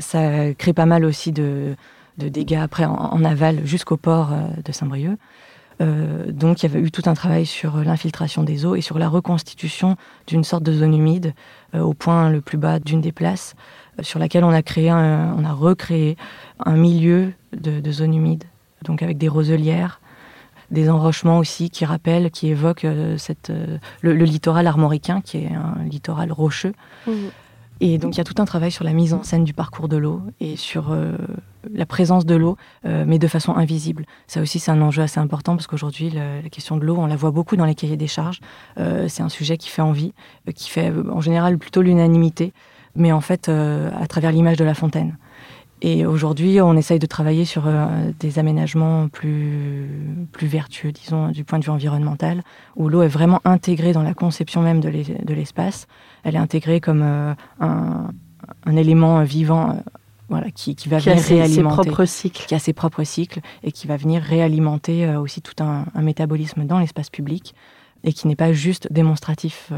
[0.00, 1.76] Ça crée pas mal aussi de,
[2.18, 5.16] dégâts après en, aval jusqu'au port euh, de Saint-Brieuc.
[5.80, 8.98] Euh, donc il y avait eu tout un travail sur l'infiltration des eaux et sur
[8.98, 11.32] la reconstitution d'une sorte de zone humide
[11.74, 13.54] euh, au point le plus bas d'une des places,
[13.98, 16.16] euh, sur laquelle on a créé, on a recréé
[16.64, 18.44] un milieu de, zone humide,
[18.84, 20.00] donc avec des roselières,
[20.70, 22.86] des enrochements aussi qui rappellent, qui évoquent
[23.16, 23.52] cette,
[24.02, 26.74] le, littoral armoricain, qui est un littoral rocheux.
[27.06, 27.12] Mmh.
[27.80, 29.88] Et donc il y a tout un travail sur la mise en scène du parcours
[29.88, 31.12] de l'eau et sur euh,
[31.72, 34.04] la présence de l'eau, euh, mais de façon invisible.
[34.26, 37.16] Ça aussi, c'est un enjeu assez important parce qu'aujourd'hui, la, question de l'eau, on la
[37.16, 38.40] voit beaucoup dans les cahiers des charges.
[38.78, 40.12] Euh, c'est un sujet qui fait envie,
[40.54, 42.52] qui fait en général plutôt l'unanimité,
[42.96, 45.16] mais en fait, à travers l'image de la fontaine.
[45.82, 47.62] Et aujourd'hui, on essaye de travailler sur
[48.18, 49.88] des aménagements plus,
[50.32, 52.42] plus vertueux, disons, du point de vue environnemental,
[52.76, 55.86] où l'eau est vraiment intégrée dans la conception même de l'espace
[56.24, 59.74] elle est intégrée comme euh, un, élément vivant euh,
[60.28, 61.54] voilà, qui, va venir réalimenter.
[61.54, 62.46] Ses propres cycles.
[62.46, 66.64] Qui a ses propres cycles et qui va venir réalimenter euh, aussi tout un, métabolisme
[66.64, 67.54] dans l'espace public
[68.02, 69.70] et qui n'est pas juste démonstratif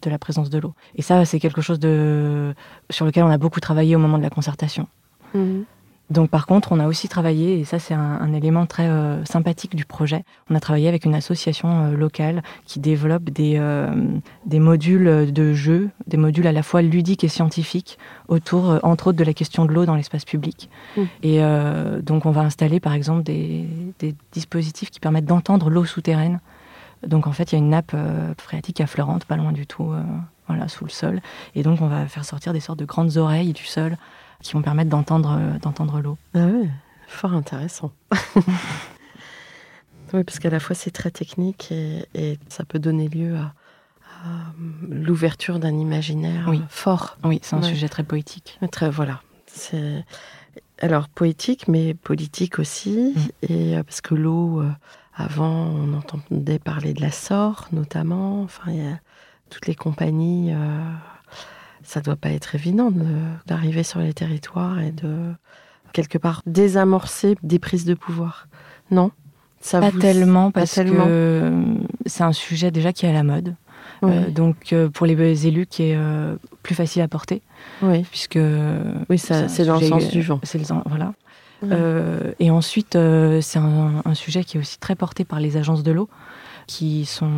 [0.00, 0.72] de la présence de l'eau.
[0.94, 2.54] Et ça, c'est quelque chose de,
[2.88, 4.86] sur lequel on a beaucoup travaillé au moment de la concertation.
[5.34, 5.66] Mhm.
[6.08, 9.74] Donc par contre, on a aussi travaillé, et ça c'est un, élément très euh, sympathique
[9.74, 13.92] du projet, on a travaillé avec une association euh, locale qui développe des, euh,
[14.44, 19.18] des modules de jeu, des modules à la fois ludiques et scientifiques, autour entre autres
[19.18, 20.68] de la question de l'eau dans l'espace public.
[20.96, 21.02] Mmh.
[21.22, 21.40] Et
[22.02, 23.66] donc on va installer par exemple des,
[24.00, 26.40] des dispositifs qui permettent d'entendre l'eau souterraine.
[27.06, 27.94] Donc en fait, il y a une nappe
[28.38, 29.92] phréatique affleurante, pas loin du tout,
[30.48, 31.20] voilà, sous le sol.
[31.54, 33.96] Et donc on va faire sortir des sortes de grandes oreilles du sol
[34.42, 36.18] qui vont permettre d'entendre euh, d'entendre l'eau.
[36.34, 36.68] Ah oui,
[37.08, 37.92] fort intéressant.
[40.12, 43.52] oui, parce qu'à la fois c'est très technique et, ça peut donner lieu à,
[44.88, 47.16] l'ouverture d'un imaginaire fort.
[47.22, 48.58] Oui, c'est un sujet très poétique.
[48.72, 49.20] Très voilà.
[49.46, 50.04] C'est
[50.80, 53.52] alors poétique, mais politique aussi, mm.
[53.52, 54.70] et euh, parce que l'eau, euh,
[55.14, 58.42] avant, on entendait parler de la Sor, notamment.
[58.42, 58.98] Enfin, il y a
[59.48, 60.52] toutes les compagnies
[61.86, 62.92] ça doit pas être évident
[63.46, 65.32] d'arriver sur les territoires et de
[65.92, 68.48] quelque part désamorcer des prises de pouvoir.
[68.90, 69.10] Non?
[69.60, 71.52] Ça Pas tellement parce que
[72.04, 73.54] c'est un sujet déjà qui est à la mode.
[74.02, 77.40] Euh, donc euh, pour les élus qui est euh, plus facile à porter.
[77.82, 78.02] Oui.
[78.10, 78.38] Puisque
[79.08, 80.40] oui, c'est dans le sens du vent.
[80.42, 81.14] C'est voilà.
[82.38, 82.98] et ensuite,
[83.40, 86.08] c'est un, un, sujet qui est aussi très porté par les agences de l'eau,
[86.66, 87.30] qui sont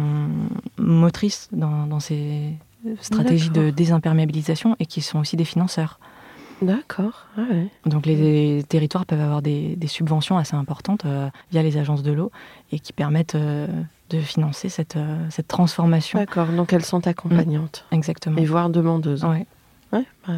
[0.79, 2.55] motrices dans, dans ces
[3.01, 5.99] stratégies de désimperméabilisation et qui sont aussi des financeurs.
[6.63, 7.27] D'accord.
[7.37, 7.43] Ah
[7.87, 12.31] Donc les territoires peuvent avoir des, subventions assez importantes euh, via les agences de l'eau
[12.73, 13.67] et qui permettent euh,
[14.11, 16.19] de financer cette, euh, cette transformation.
[16.19, 17.87] D'accord, donc elles sont accompagnantes.
[17.91, 18.37] Mm, exactement.
[18.39, 19.25] Et voire demandeuses.
[19.25, 19.47] Ouais.
[19.93, 20.35] ouais bah,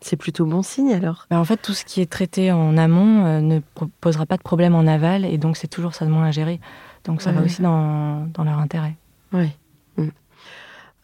[0.00, 1.26] c'est plutôt bon signe alors.
[1.30, 3.60] Bah, en fait, tout ce qui est traité en amont ne
[4.00, 6.60] posera pas de problème en aval et donc c'est toujours ça de moins à gérer.
[7.04, 8.96] Donc ça va aussi dans, dans leur intérêt.
[9.32, 9.50] Oui.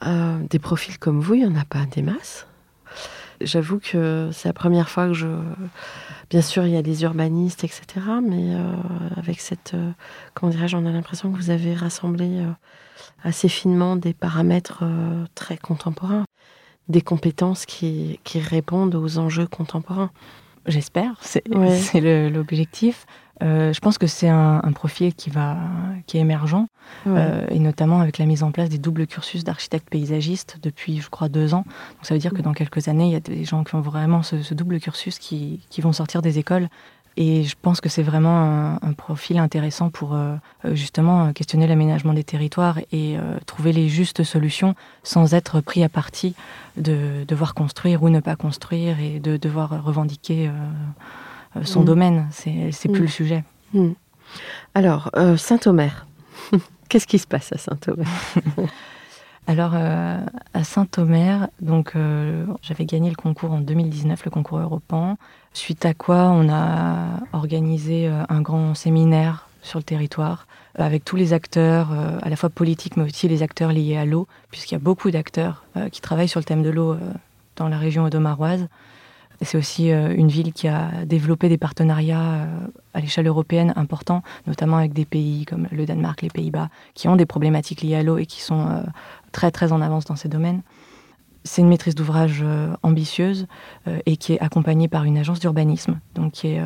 [0.07, 2.47] Euh, des profils comme vous, il n'y en a pas des masses.
[3.41, 5.27] J'avoue que c'est la première fois que je.
[6.31, 7.85] Bien sûr, il y a des urbanistes, etc.
[8.23, 8.73] Mais euh,
[9.17, 9.75] avec cette.
[9.75, 9.91] Euh,
[10.35, 12.45] comment dirais-je On a l'impression que vous avez rassemblé
[13.25, 14.85] assez finement des paramètres
[15.35, 16.25] très contemporains,
[16.89, 20.11] des compétences qui, qui répondent aux enjeux contemporains.
[20.67, 21.43] J'espère, c'est
[22.31, 23.07] l'objectif.
[23.43, 25.57] Euh, je pense que c'est un, profil qui, va,
[26.07, 26.67] qui est émergent,
[27.07, 31.11] euh, et notamment avec la mise en place des doubles cursus d'architecte paysagiste depuis, je
[31.11, 31.65] crois, deux ans.
[31.65, 33.81] Donc ça veut dire que dans quelques années, il y a des gens qui ont
[33.81, 36.69] vraiment ce, double cursus qui, qui, vont sortir des écoles.
[37.17, 40.37] Et je pense que c'est vraiment un, profil intéressant pour euh,
[40.73, 46.35] justement questionner l'aménagement des territoires et trouver les justes solutions sans être pris à partie
[46.77, 50.51] de devoir construire ou ne pas construire et de devoir revendiquer
[51.57, 51.85] euh, son mm.
[51.85, 53.03] domaine, c'est plus mm.
[53.03, 53.45] le sujet.
[53.75, 53.91] Mm.
[54.75, 56.07] Alors, euh, Saint-Omer,
[56.89, 58.07] qu'est-ce qui se passe à Saint-Omer?
[59.49, 60.21] Alors, euh,
[60.55, 61.95] à Saint-Omer, donc
[62.63, 65.17] j'avais gagné le concours en 2019, le concours européen,
[65.53, 71.35] suite à quoi on a organisé un grand séminaire sur le territoire avec tous les
[71.35, 71.91] acteurs,
[72.23, 75.11] à la fois politiques, mais aussi les acteurs liés à l'eau, puisqu'il y a beaucoup
[75.11, 76.97] d'acteurs qui travaillent sur le thème de l'eau
[77.57, 78.67] dans la région audomaroise.
[79.45, 82.47] C'est aussi euh, une ville qui a développé des partenariats euh,
[82.95, 87.17] à l'échelle européenne importants, notamment avec des pays comme le Danemark, les Pays-Bas, qui ont
[87.17, 88.83] des problématiques liées à l'eau et qui sont euh,
[89.33, 90.63] très très en avance dans ces domaines.
[91.45, 92.45] C'est une maîtrise d'ouvrage
[92.83, 93.47] ambitieuse
[94.07, 96.61] et qui est accompagnée par une agence d'urbanisme, donc qui est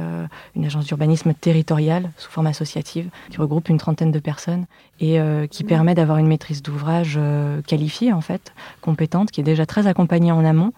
[0.54, 4.66] une agence d'urbanisme territoriale sous forme associative, qui regroupe une trentaine de personnes
[5.00, 5.18] et
[5.50, 5.66] qui mmh.
[5.66, 7.18] permet d'avoir une maîtrise d'ouvrage
[7.66, 10.72] qualifiée en fait, compétente, qui est déjà très accompagnée en amont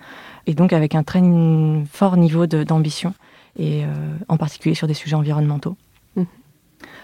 [0.49, 1.23] et donc avec un très
[1.93, 3.15] fort niveau d'ambition,
[3.59, 3.89] et euh,
[4.29, 5.77] en particulier sur des sujets environnementaux.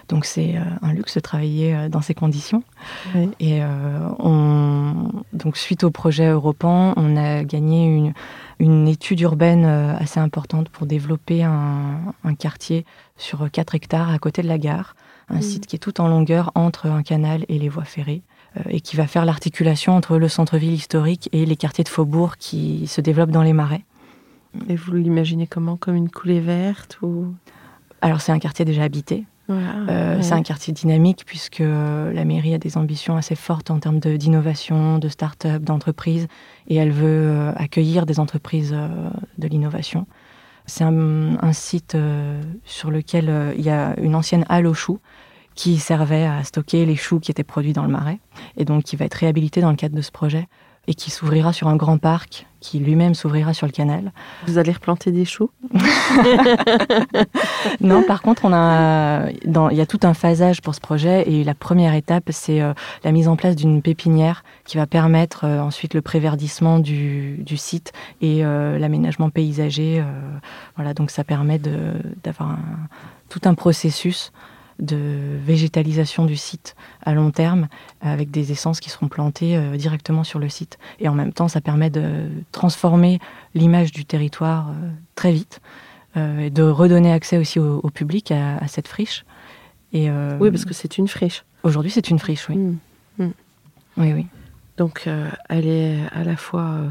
[0.07, 2.63] Donc c'est un luxe de travailler dans ces conditions.
[3.39, 3.61] Et
[4.19, 8.13] on, donc suite au projet Europan, on a gagné une,
[8.59, 12.85] une étude urbaine assez importante pour développer un, un quartier
[13.17, 14.95] sur 4 hectares à côté de la gare,
[15.29, 15.41] un mmh.
[15.41, 18.21] site qui est tout en longueur entre un canal et les voies ferrées
[18.69, 22.87] et qui va faire l'articulation entre le centre-ville historique et les quartiers de faubourg qui
[22.87, 23.83] se développent dans les marais.
[24.69, 25.77] Et vous l'imaginez comment?
[25.77, 27.33] Comme une coulée verte ou...
[28.01, 29.25] Alors c'est un quartier déjà habité.
[29.49, 33.99] Euh, c'est un quartier dynamique puisque la mairie a des ambitions assez fortes en termes
[33.99, 36.27] d'innovation, de, start-up, d'entreprise,
[36.67, 38.87] et elle veut euh, accueillir des entreprises euh,
[39.37, 40.07] de l'innovation.
[40.65, 41.95] C'est un, site
[42.63, 44.99] sur lequel il y a une ancienne halle aux choux
[45.53, 48.17] qui servait à stocker les choux qui étaient produits dans le marais,
[48.57, 50.47] et donc qui va être réhabilité dans le cadre de ce projet
[50.87, 54.11] et qui s'ouvrira sur un grand parc qui lui-même s'ouvrira sur le canal.
[54.47, 55.51] Vous allez replanter des choux?
[57.81, 61.29] Non, par contre, on a, dans, il y a tout un phasage pour ce projet
[61.29, 62.73] et la première étape, c'est euh,
[63.03, 67.57] la mise en place d'une pépinière qui va permettre euh, ensuite le préverdissement du, du
[67.57, 70.03] site et euh, l'aménagement paysager.
[70.75, 71.59] voilà, donc ça permet
[72.23, 72.57] d'avoir
[73.29, 74.31] tout un processus
[74.79, 77.67] de végétalisation du site à long terme
[78.01, 80.77] avec des essences qui seront plantées euh, directement sur le site.
[80.99, 83.19] Et en même temps, ça permet de transformer
[83.53, 85.61] l'image du territoire euh, très vite
[86.17, 89.25] euh, et de redonner accès aussi au, public à, cette friche.
[89.93, 90.09] Et,
[90.39, 91.45] oui, parce que c'est une friche.
[91.63, 92.57] Aujourd'hui, c'est une friche, oui.
[92.57, 92.77] Mmh.
[93.19, 93.31] Mmh.
[93.97, 94.27] Oui, oui.
[94.75, 95.07] Donc,
[95.47, 96.81] elle est à la fois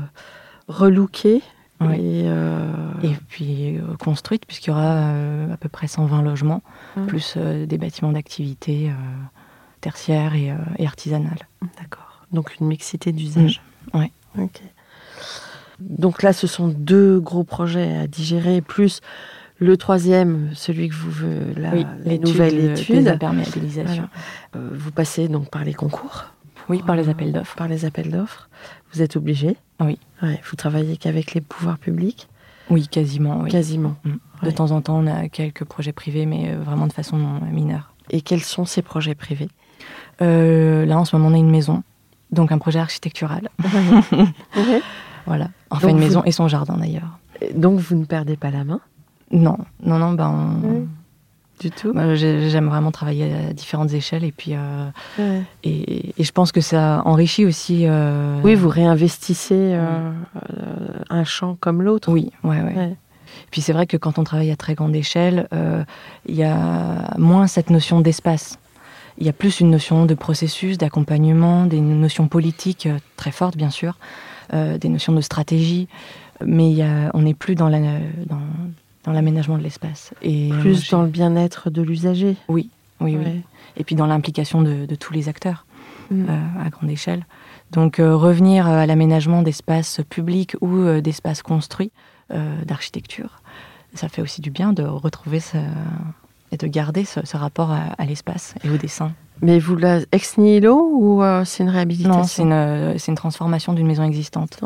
[0.68, 1.42] relookée,
[1.82, 6.62] euh, et, puis euh, construite, puisqu'il y aura euh, à peu près 120 logements,
[6.96, 7.06] hum.
[7.06, 8.90] plus des bâtiments d'activité
[9.80, 10.52] tertiaires et,
[10.86, 11.46] artisanales.
[11.80, 12.22] D'accord.
[12.32, 13.62] Donc une mixité d'usages.
[13.92, 14.02] Hum.
[14.02, 14.42] Oui.
[14.42, 14.62] Ok.
[15.80, 19.00] Donc là, ce sont deux gros projets à digérer, plus
[19.58, 21.72] le troisième, celui que vous veut, la,
[22.04, 23.04] les nouvelles études.
[23.04, 24.08] d'imperméabilisation.
[24.54, 26.26] vous passez donc par les concours.
[26.68, 27.56] Oui, par les appels d'offres.
[27.56, 28.48] Par les appels d'offres.
[28.92, 29.98] Vous êtes obligé Oui.
[30.22, 32.28] Ouais, vous travaillez qu'avec les pouvoirs publics
[32.70, 33.44] Oui, quasiment.
[33.44, 33.96] Quasiment.
[34.04, 34.46] Mm.
[34.46, 37.16] De temps en temps, on a quelques projets privés, mais euh, vraiment de façon
[37.50, 37.92] mineure.
[38.10, 39.48] Et quels sont ces projets privés?
[40.22, 41.82] Euh, Là, en ce moment, on a une maison,
[42.30, 43.48] donc un projet architectural.
[45.26, 45.48] voilà.
[45.70, 47.18] Enfin, une maison et son jardin d'ailleurs.
[47.54, 48.80] Donc, vous ne perdez pas la main?
[49.30, 50.12] Non, non, non.
[50.12, 50.86] Ben, on
[51.60, 51.92] du tout.
[52.14, 57.44] J'aime vraiment travailler à différentes échelles et puis euh, et, je pense que ça enrichit
[57.44, 57.84] aussi.
[57.86, 60.12] Euh, oui, vous réinvestissez euh,
[61.10, 62.10] un champ comme l'autre.
[62.10, 62.96] Oui, ouais, ouais.
[63.50, 65.48] Puis c'est vrai que quand on travaille à très grande échelle,
[66.26, 68.58] il y a moins cette notion d'espace.
[69.18, 73.70] Il y a plus une notion de processus, d'accompagnement, des notions politiques très fortes bien
[73.70, 73.98] sûr,
[74.52, 75.88] des notions de stratégie,
[76.44, 77.80] mais il y a, on n'est plus dans la
[78.26, 78.40] dans,
[79.04, 80.12] dans l'aménagement de l'espace.
[80.22, 82.36] Et Plus dans le bien-être de l'usager.
[82.48, 83.42] Oui, oui, oui.
[83.76, 85.66] Et puis dans l'implication de, tous les acteurs
[86.10, 86.26] mm.
[86.28, 87.26] euh, à grande échelle.
[87.70, 91.92] Donc euh, revenir à l'aménagement d'espaces publics ou euh, d'espaces construits
[92.64, 93.42] d'architecture,
[93.92, 95.58] ça fait aussi du bien de retrouver ce,
[96.50, 99.12] et de garder ce, rapport à, l'espace et au dessin.
[99.42, 102.18] Mais vous la ex nihilo ou c'est une réhabilitation?
[102.18, 104.58] Non, c'est une, une, transformation d'une maison existante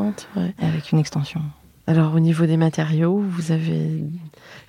[0.63, 1.43] avec une extension.
[1.89, 4.05] Alors au niveau des matériaux, vous avez,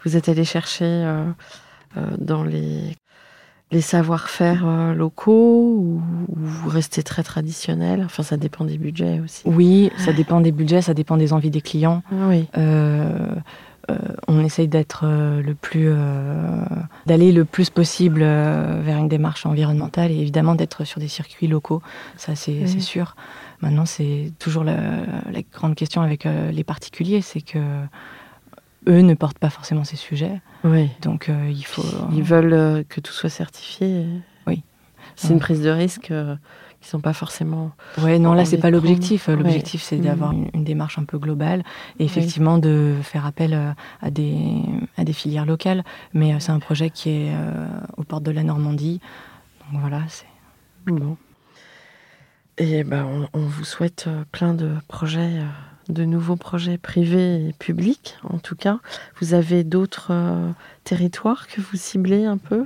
[0.05, 1.25] vous êtes allé chercher euh,
[1.97, 2.95] euh, dans les,
[3.71, 8.03] les savoir-faire euh, locaux ou, vous restez très traditionnel?
[8.05, 9.41] Enfin, ça dépend des budgets aussi.
[9.43, 12.03] Oui, ça dépend des budgets, ça dépend des envies des clients.
[12.10, 12.47] Oui.
[14.31, 15.91] On essaye d'être le plus,
[17.05, 21.81] d'aller le plus possible vers une démarche environnementale et évidemment d'être sur des circuits locaux.
[22.15, 23.15] Ça, c'est sûr.
[23.61, 24.77] Maintenant, c'est toujours la,
[25.53, 27.59] grande question avec euh, les particuliers, c'est que
[28.87, 30.41] eux ne portent pas forcément ces sujets.
[30.63, 30.89] Oui.
[31.01, 31.83] Donc euh, il faut.
[32.13, 34.05] Ils veulent euh, que tout soit certifié.
[34.47, 34.63] Oui.
[35.15, 36.13] C'est une prise de risque
[36.81, 37.71] qui sont pas forcément.
[37.99, 39.27] Oui, non, là c'est pas l'objectif.
[39.27, 40.47] L'objectif c'est d'avoir mm.
[40.53, 41.63] une, démarche un peu globale
[41.99, 44.61] et effectivement de faire appel à des
[44.97, 45.83] à des filières locales.
[46.13, 47.31] Mais c'est un projet qui est
[47.97, 49.01] aux portes de la Normandie.
[49.71, 50.25] Donc voilà, c'est.
[50.87, 51.17] Bon.
[52.59, 55.45] Et ben, on, vous souhaite euh, plein de projets, euh,
[55.87, 58.79] de nouveaux projets privés et publics, en tout cas.
[59.21, 60.51] Vous avez d'autres euh,
[60.83, 62.65] territoires que vous ciblez un peu?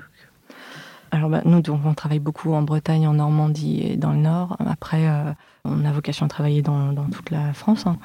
[1.13, 4.57] Alors bah, nous, donc, on travaille beaucoup en Bretagne, en Normandie et dans le Nord.
[4.65, 5.07] Après,
[5.63, 7.85] on a vocation à travailler dans, toute la France.
[7.85, 7.97] Hein.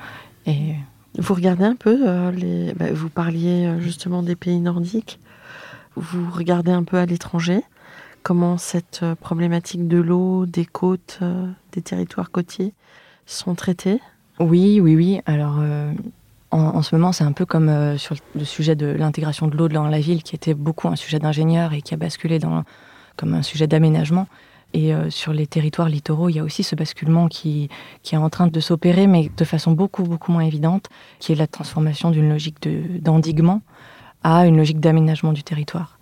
[0.46, 0.74] Et
[1.18, 2.74] vous regardez un peu les.
[2.74, 5.18] Bah, vous parliez justement des pays nordiques.
[5.96, 7.62] Vous regardez un peu à l'étranger
[8.28, 12.74] comment cette euh, problématique de l'eau, des côtes, euh, des territoires côtiers
[13.24, 14.00] sont traités?
[14.38, 15.20] Oui, oui, oui.
[15.24, 15.92] Alors, euh,
[16.50, 19.88] en, ce moment, c'est un peu comme sur le sujet de l'intégration de l'eau dans
[19.88, 22.64] la ville, qui était beaucoup un sujet d'ingénieur et qui a basculé dans,
[23.18, 24.26] comme un sujet d'aménagement.
[24.74, 27.68] Et euh, sur les territoires littoraux, il y a aussi ce basculement qui,
[28.02, 30.88] qui est en train de s'opérer, mais de façon beaucoup, beaucoup moins évidente,
[31.18, 32.56] qui est la transformation d'une logique
[33.02, 33.62] d'endiguement
[34.22, 35.97] à une logique d'aménagement du territoire.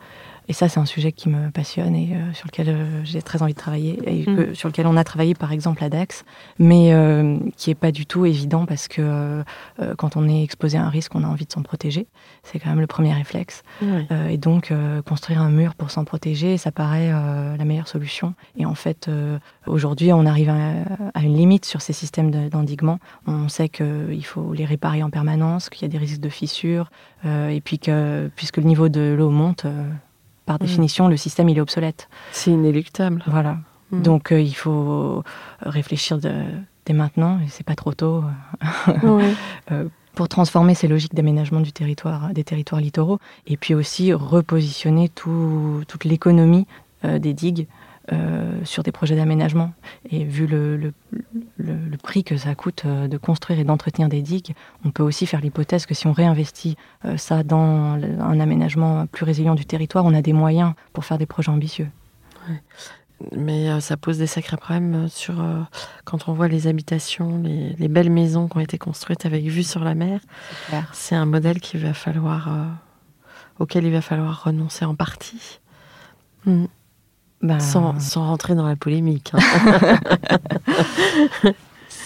[0.49, 3.43] Et ça, c'est un sujet qui me passionne et euh, sur lequel euh, j'ai très
[3.43, 4.55] envie de travailler et Mm.
[4.55, 6.25] sur lequel on a travaillé par exemple à Dax,
[6.59, 9.43] mais euh, qui est pas du tout évident parce que euh,
[9.81, 12.07] euh, quand on est exposé à un risque, on a envie de s'en protéger.
[12.43, 13.63] C'est quand même le premier réflexe.
[13.83, 14.07] Ouais.
[14.11, 17.89] Euh, et donc, euh, construire un mur pour s'en protéger, ça paraît euh, la meilleure
[17.89, 18.35] solution.
[18.57, 20.73] Et en fait, euh, aujourd'hui, on arrive à,
[21.15, 22.99] à une limite sur ces systèmes de- d'endiguement.
[23.27, 26.91] On sait qu'il faut les réparer en permanence, qu'il y a des risques de fissures,
[27.25, 29.85] euh, et puis que, puisque le niveau de l'eau monte, euh,
[30.47, 32.09] par définition, le système il est obsolète.
[32.33, 33.23] C'est inéluctable.
[33.27, 33.59] Voilà.
[33.91, 34.03] Mm.
[34.03, 35.23] Donc, euh, il faut
[35.61, 36.45] réfléchir de-
[36.87, 38.23] dès maintenant, et c'est pas trop tôt
[39.03, 39.35] Ouais.
[40.15, 45.83] pour transformer ces logiques d'aménagement du territoire, des territoires littoraux, et puis aussi repositionner tout-
[45.89, 46.67] toute l'économie
[47.05, 47.67] euh, des digues
[48.13, 49.73] euh, sur des projets d'aménagement.
[50.11, 50.93] Et vu le, le-
[51.59, 54.55] le- le prix que ça coûte euh, de construire et d'entretenir des digues,
[54.85, 59.25] on peut aussi faire l'hypothèse que si on réinvestit euh, ça dans un aménagement plus
[59.25, 61.89] résilient du territoire, on a des moyens pour faire des projets ambitieux.
[63.35, 65.63] Mais ça pose des sacrés problèmes sur euh,
[66.05, 69.63] quand on voit les habitations, les, les belles maisons qui ont été construites avec vue
[69.63, 70.21] sur la mer.
[70.93, 72.65] C'est un modèle qu'il va falloir, euh,
[73.59, 75.61] auquel il va falloir renoncer en partie,
[76.45, 76.67] Mm.
[77.47, 79.33] Ben, sans, sans rentrer dans la polémique.
[79.35, 79.99] hein.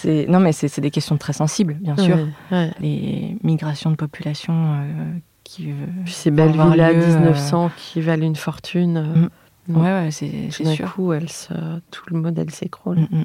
[0.28, 2.16] non, mais c'est des questions très sensibles, bien sûr.
[2.16, 2.70] Ouais, ouais.
[2.80, 5.12] Les migrations de population euh,
[5.45, 5.70] qui.
[5.70, 5.74] euh,
[6.07, 8.97] ces belles villas lieu, 1900 qui valent une fortune.
[8.97, 9.28] euh,
[9.68, 9.76] Mm.
[9.76, 10.93] Ouais, ouais, c'est sûr.
[10.95, 11.53] coup, elle se,
[11.93, 13.01] tout le modèle s'écroule.
[13.01, 13.24] Mm, mm.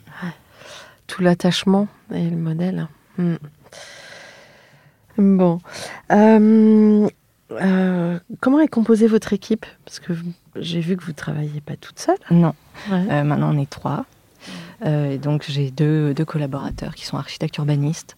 [1.08, 2.88] Tout l'attachement et le modèle.
[3.18, 3.36] Mm.
[5.18, 5.60] Bon.
[7.52, 9.66] Euh, comment est composée votre équipe?
[9.86, 10.14] Parce que
[10.56, 12.18] j'ai vu que vous ne travaillez pas toute seule.
[12.32, 12.54] Non,
[12.92, 13.06] Ouais.
[13.12, 14.06] euh, maintenant on est trois.
[14.86, 18.18] Euh, et donc j'ai deux, deux collaborateurs qui sont architectes urbanistes.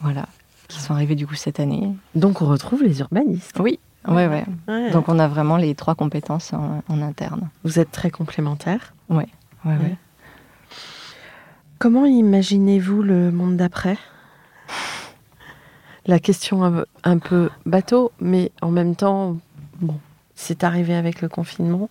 [0.00, 0.26] Voilà.
[0.68, 1.92] Qui sont arrivés du coup cette année.
[2.14, 3.58] Donc on retrouve les urbanistes.
[3.60, 3.78] Oui.
[4.08, 4.44] Ouais, ouais.
[4.68, 4.90] Ouais.
[4.92, 7.50] Donc on a vraiment les trois compétences en, en interne.
[7.64, 8.94] vous êtes très complémentaires.
[9.08, 9.26] Ouais,
[9.64, 9.96] ouais, ouais.
[11.78, 13.96] Comment imaginez-vous le monde d'après?
[16.10, 19.36] La question un, peu bateau, mais en même temps,
[19.80, 19.94] bon,
[20.34, 21.88] c'est arrivé avec le confinement.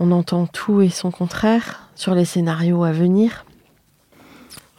[0.00, 3.46] On entend tout et son contraire sur les scénarios à venir.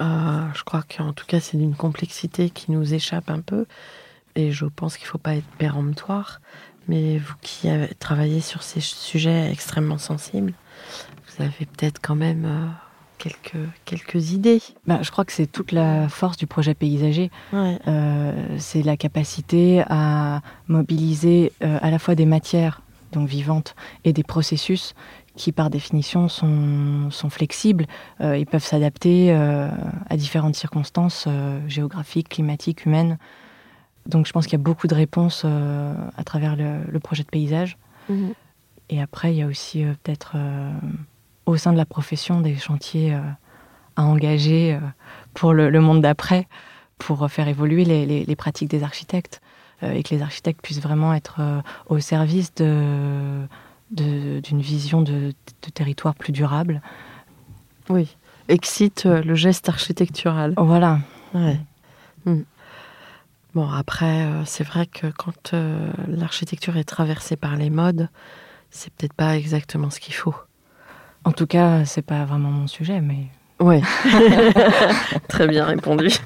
[0.02, 3.66] Euh, je crois qu'en tout cas, c'est d'une complexité qui nous échappe un peu.
[4.36, 6.42] Et je pense qu'il ne faut pas être péremptoire.
[6.90, 10.52] Mais vous qui avez travaillé sur ces sujets extrêmement sensibles,
[11.28, 12.68] vous avez peut-être quand même euh,
[13.20, 14.62] quelques, quelques idées.
[14.88, 17.30] Ben, je crois que c'est toute la force du projet paysager.
[17.54, 17.78] Ouais.
[17.88, 24.14] Euh, c'est la capacité à mobiliser euh, à la fois des matières donc vivantes et
[24.14, 24.96] des processus
[25.36, 27.86] qui par définition sont, sont flexibles
[28.22, 29.70] euh, ils peuvent s'adapter euh,
[30.10, 31.28] à différentes circonstances
[31.68, 33.18] géographiques, climatiques, humaines.
[34.06, 37.30] Donc je pense qu'il y a beaucoup de réponses à travers le, le projet de
[37.30, 37.78] paysage.
[38.10, 38.34] Mhm.
[38.92, 40.36] Et après, il y a aussi peut-être
[41.50, 43.20] au sein de la profession des chantiers euh,
[43.96, 44.80] à engager euh,
[45.34, 46.48] pour le, le monde d'après,
[46.98, 49.42] pour faire évoluer les, les- les pratiques des architectes
[49.84, 51.42] euh, et que les architectes puissent vraiment être
[51.88, 53.48] au service de-
[53.92, 55.34] d'une vision de,
[55.64, 56.82] de territoire plus durable.
[57.90, 58.16] Oui.
[58.48, 60.54] Excite le geste architectural.
[60.58, 61.00] Voilà.
[61.34, 61.60] Ouais.
[62.26, 62.42] Mm.
[63.56, 65.54] Bon, après, c'est vrai que quand
[66.08, 68.10] l'architecture est traversée par les modes,
[68.70, 70.36] c'est peut-être pas exactement ce qu'il faut.
[71.24, 73.28] En tout cas, c'est pas vraiment mon sujet, mais
[73.60, 73.82] Oui.
[75.28, 76.10] Très bien répondu.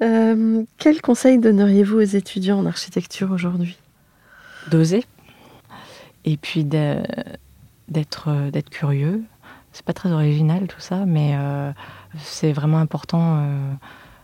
[0.00, 3.76] Euh, quel conseil donneriez-vous aux étudiants en architecture aujourd'hui?
[4.70, 5.04] D'oser
[6.24, 9.22] et puis d'être euh, d'être curieux.
[9.72, 11.72] C'est pas très original tout ça, mais euh,
[12.18, 13.72] c'est vraiment important euh,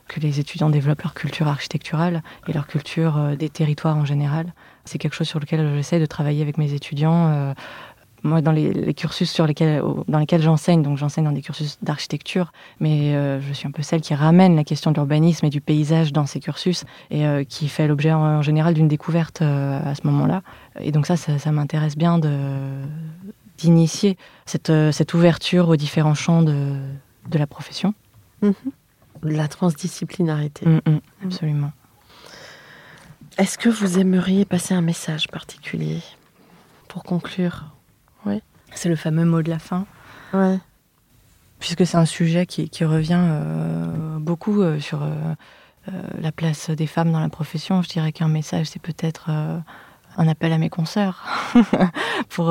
[0.08, 4.52] que les étudiants développent leur culture architecturale et leur culture euh, des territoires en général.
[4.84, 7.28] C'est quelque chose sur lequel j'essaie de travailler avec mes étudiants.
[7.28, 7.54] euh,
[8.22, 12.52] moi, dans les, cursus sur lesquels, dans lesquels j'enseigne, donc j'enseigne dans des cursus d'architecture,
[12.80, 15.60] mais euh, je suis un peu celle qui ramène la question de l'urbanisme et du
[15.60, 20.40] paysage dans ces cursus et qui fait l'objet en, général d'une découverte à ce moment-là.
[20.80, 22.18] Et donc ça, ça, m'intéresse bien
[23.58, 26.76] d'initier cette, cette ouverture aux différents champs de,
[27.28, 27.92] de la profession.
[29.24, 30.66] La transdisciplinarité.
[30.68, 31.72] Mm, mm, absolument.
[33.38, 36.00] Est-ce que vous aimeriez passer un message particulier
[36.88, 37.64] pour conclure?
[38.76, 39.86] C'est le fameux mot de la fin,
[40.32, 40.58] Ouais.
[41.60, 45.34] puisque c'est un sujet qui, qui revient euh, beaucoup euh, sur euh,
[46.18, 47.82] la place des femmes dans la profession.
[47.82, 51.22] Je dirais qu'un message, c'est peut-être un appel à mes consoeurs
[52.30, 52.46] pour.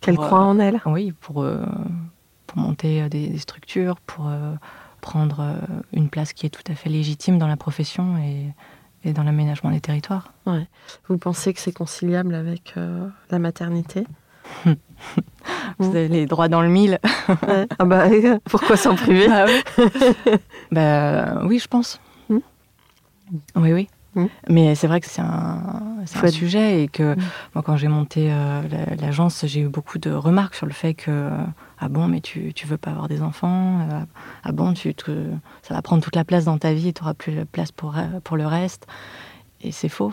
[0.00, 0.80] Qu'elle pour, croit euh, en elle.
[0.86, 1.44] Oui, pour,
[2.46, 4.30] pour monter des, des structures, pour
[5.02, 5.54] prendre euh,
[5.92, 8.46] une place qui est tout à fait légitime dans la profession et,
[9.04, 10.32] et dans l'aménagement des territoires.
[11.08, 14.06] Vous pensez que c'est conciliable avec euh, la maternité?
[15.78, 16.98] Vous avez les droits dans le mille.
[17.28, 17.66] Ouais.
[17.78, 18.06] Ah bah,
[18.44, 19.26] pourquoi s'en priver?
[19.28, 20.34] Bah oui.
[20.70, 22.00] Bah, oui, je pense.
[22.28, 22.38] Hmm?
[23.56, 23.88] Oui, oui.
[24.14, 24.26] Hmm.
[24.48, 25.82] Mais c'est vrai que c'est un,
[26.22, 27.20] un sujet et que Hmm.
[27.54, 30.92] moi, quand j'ai monté euh, la- l'agence, j'ai eu beaucoup de remarques sur le fait
[30.94, 31.30] que
[31.78, 34.00] ah bon, mais tu, tu veux pas avoir des enfants euh,
[34.44, 34.94] Ah bon, tu
[35.62, 37.72] ça va prendre toute la place dans ta vie et tu n'auras plus la place
[37.72, 38.86] pour, euh, pour le reste.
[39.62, 40.12] Et c'est faux.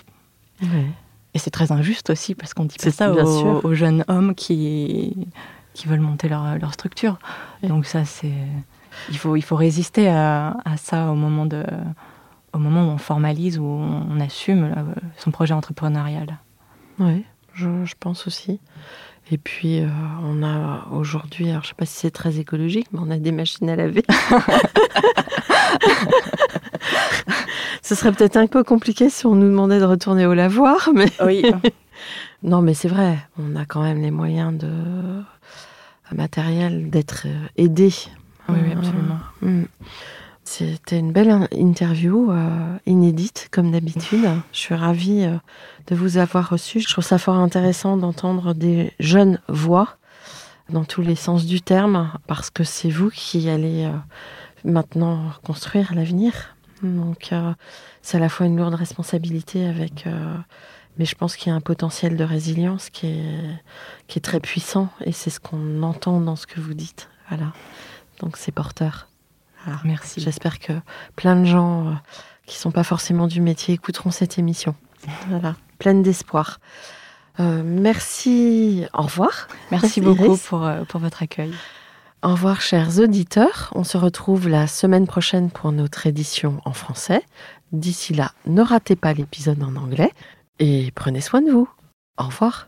[1.33, 3.65] Et c'est très injuste aussi parce qu'on dit pas C'est- ça bien aux, sûr.
[3.65, 5.27] aux jeunes hommes qui,
[5.73, 7.19] qui veulent monter leur, leur structure.
[7.63, 8.31] Donc ça, c'est
[9.09, 11.63] il faut, il faut résister à, à ça au moment, de,
[12.53, 14.83] au moment où on formalise, où on, assume euh,
[15.17, 16.37] son projet entrepreneurial.
[16.99, 17.23] Oui,
[17.53, 18.59] je, je pense aussi.
[19.31, 19.87] Et puis, euh,
[20.23, 23.31] on a aujourd'hui, alors je sais pas si c'est très écologique, mais on a des
[23.31, 24.03] machines à laver.
[27.83, 31.11] Ce serait peut-être un peu compliqué si on nous demandait de retourner au lavoir, mais
[31.23, 31.43] Oui.
[32.43, 34.69] non, mais c'est vrai, on a quand même les moyens de
[36.15, 37.93] matériel d'être euh, aidé.
[38.49, 39.19] oui, oui, absolument.
[39.41, 39.63] Mm.
[40.49, 44.25] C'était une belle in- interview, euh, inédite comme d'habitude.
[44.51, 45.37] Je suis ravie euh,
[45.85, 46.79] de vous avoir reçu.
[46.79, 49.97] Je trouve ça fort intéressant d'entendre des jeunes voix
[50.69, 53.91] dans tous les sens du terme, parce que c'est vous qui allez euh,
[54.63, 56.33] maintenant construire l'avenir.
[56.81, 57.31] Donc
[58.01, 60.05] c'est à la fois une lourde responsabilité avec...
[60.97, 63.59] mais je pense qu'il y a un potentiel de résilience qui est,
[64.07, 67.09] qui est très puissant et c'est ce qu'on entend dans ce que vous dites.
[67.27, 67.51] Voilà.
[68.21, 69.08] Donc c'est porteur.
[69.83, 70.21] Merci.
[70.21, 70.73] J'espère que
[71.15, 71.93] plein de gens euh,
[72.45, 74.75] qui sont pas forcément du métier écouteront cette émission.
[75.29, 76.59] Voilà, pleine d'espoir.
[77.39, 78.85] Euh, merci.
[78.93, 79.47] Au revoir.
[79.71, 80.41] Merci Merci, beaucoup Iris.
[80.47, 81.53] pour, euh, pour votre accueil.
[82.21, 83.71] Au revoir, chers auditeurs.
[83.75, 87.23] On se retrouve la semaine prochaine pour notre édition en français.
[87.71, 90.11] D'ici là, ne ratez pas l'épisode en anglais
[90.59, 91.69] et prenez soin de vous.
[92.17, 92.67] Au revoir.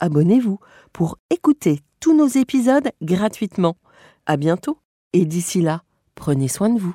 [0.00, 0.58] abonnez-vous
[0.92, 3.76] pour écouter tous nos épisodes gratuitement.
[4.26, 4.78] À bientôt
[5.12, 5.82] et d'ici là,
[6.14, 6.94] prenez soin de vous.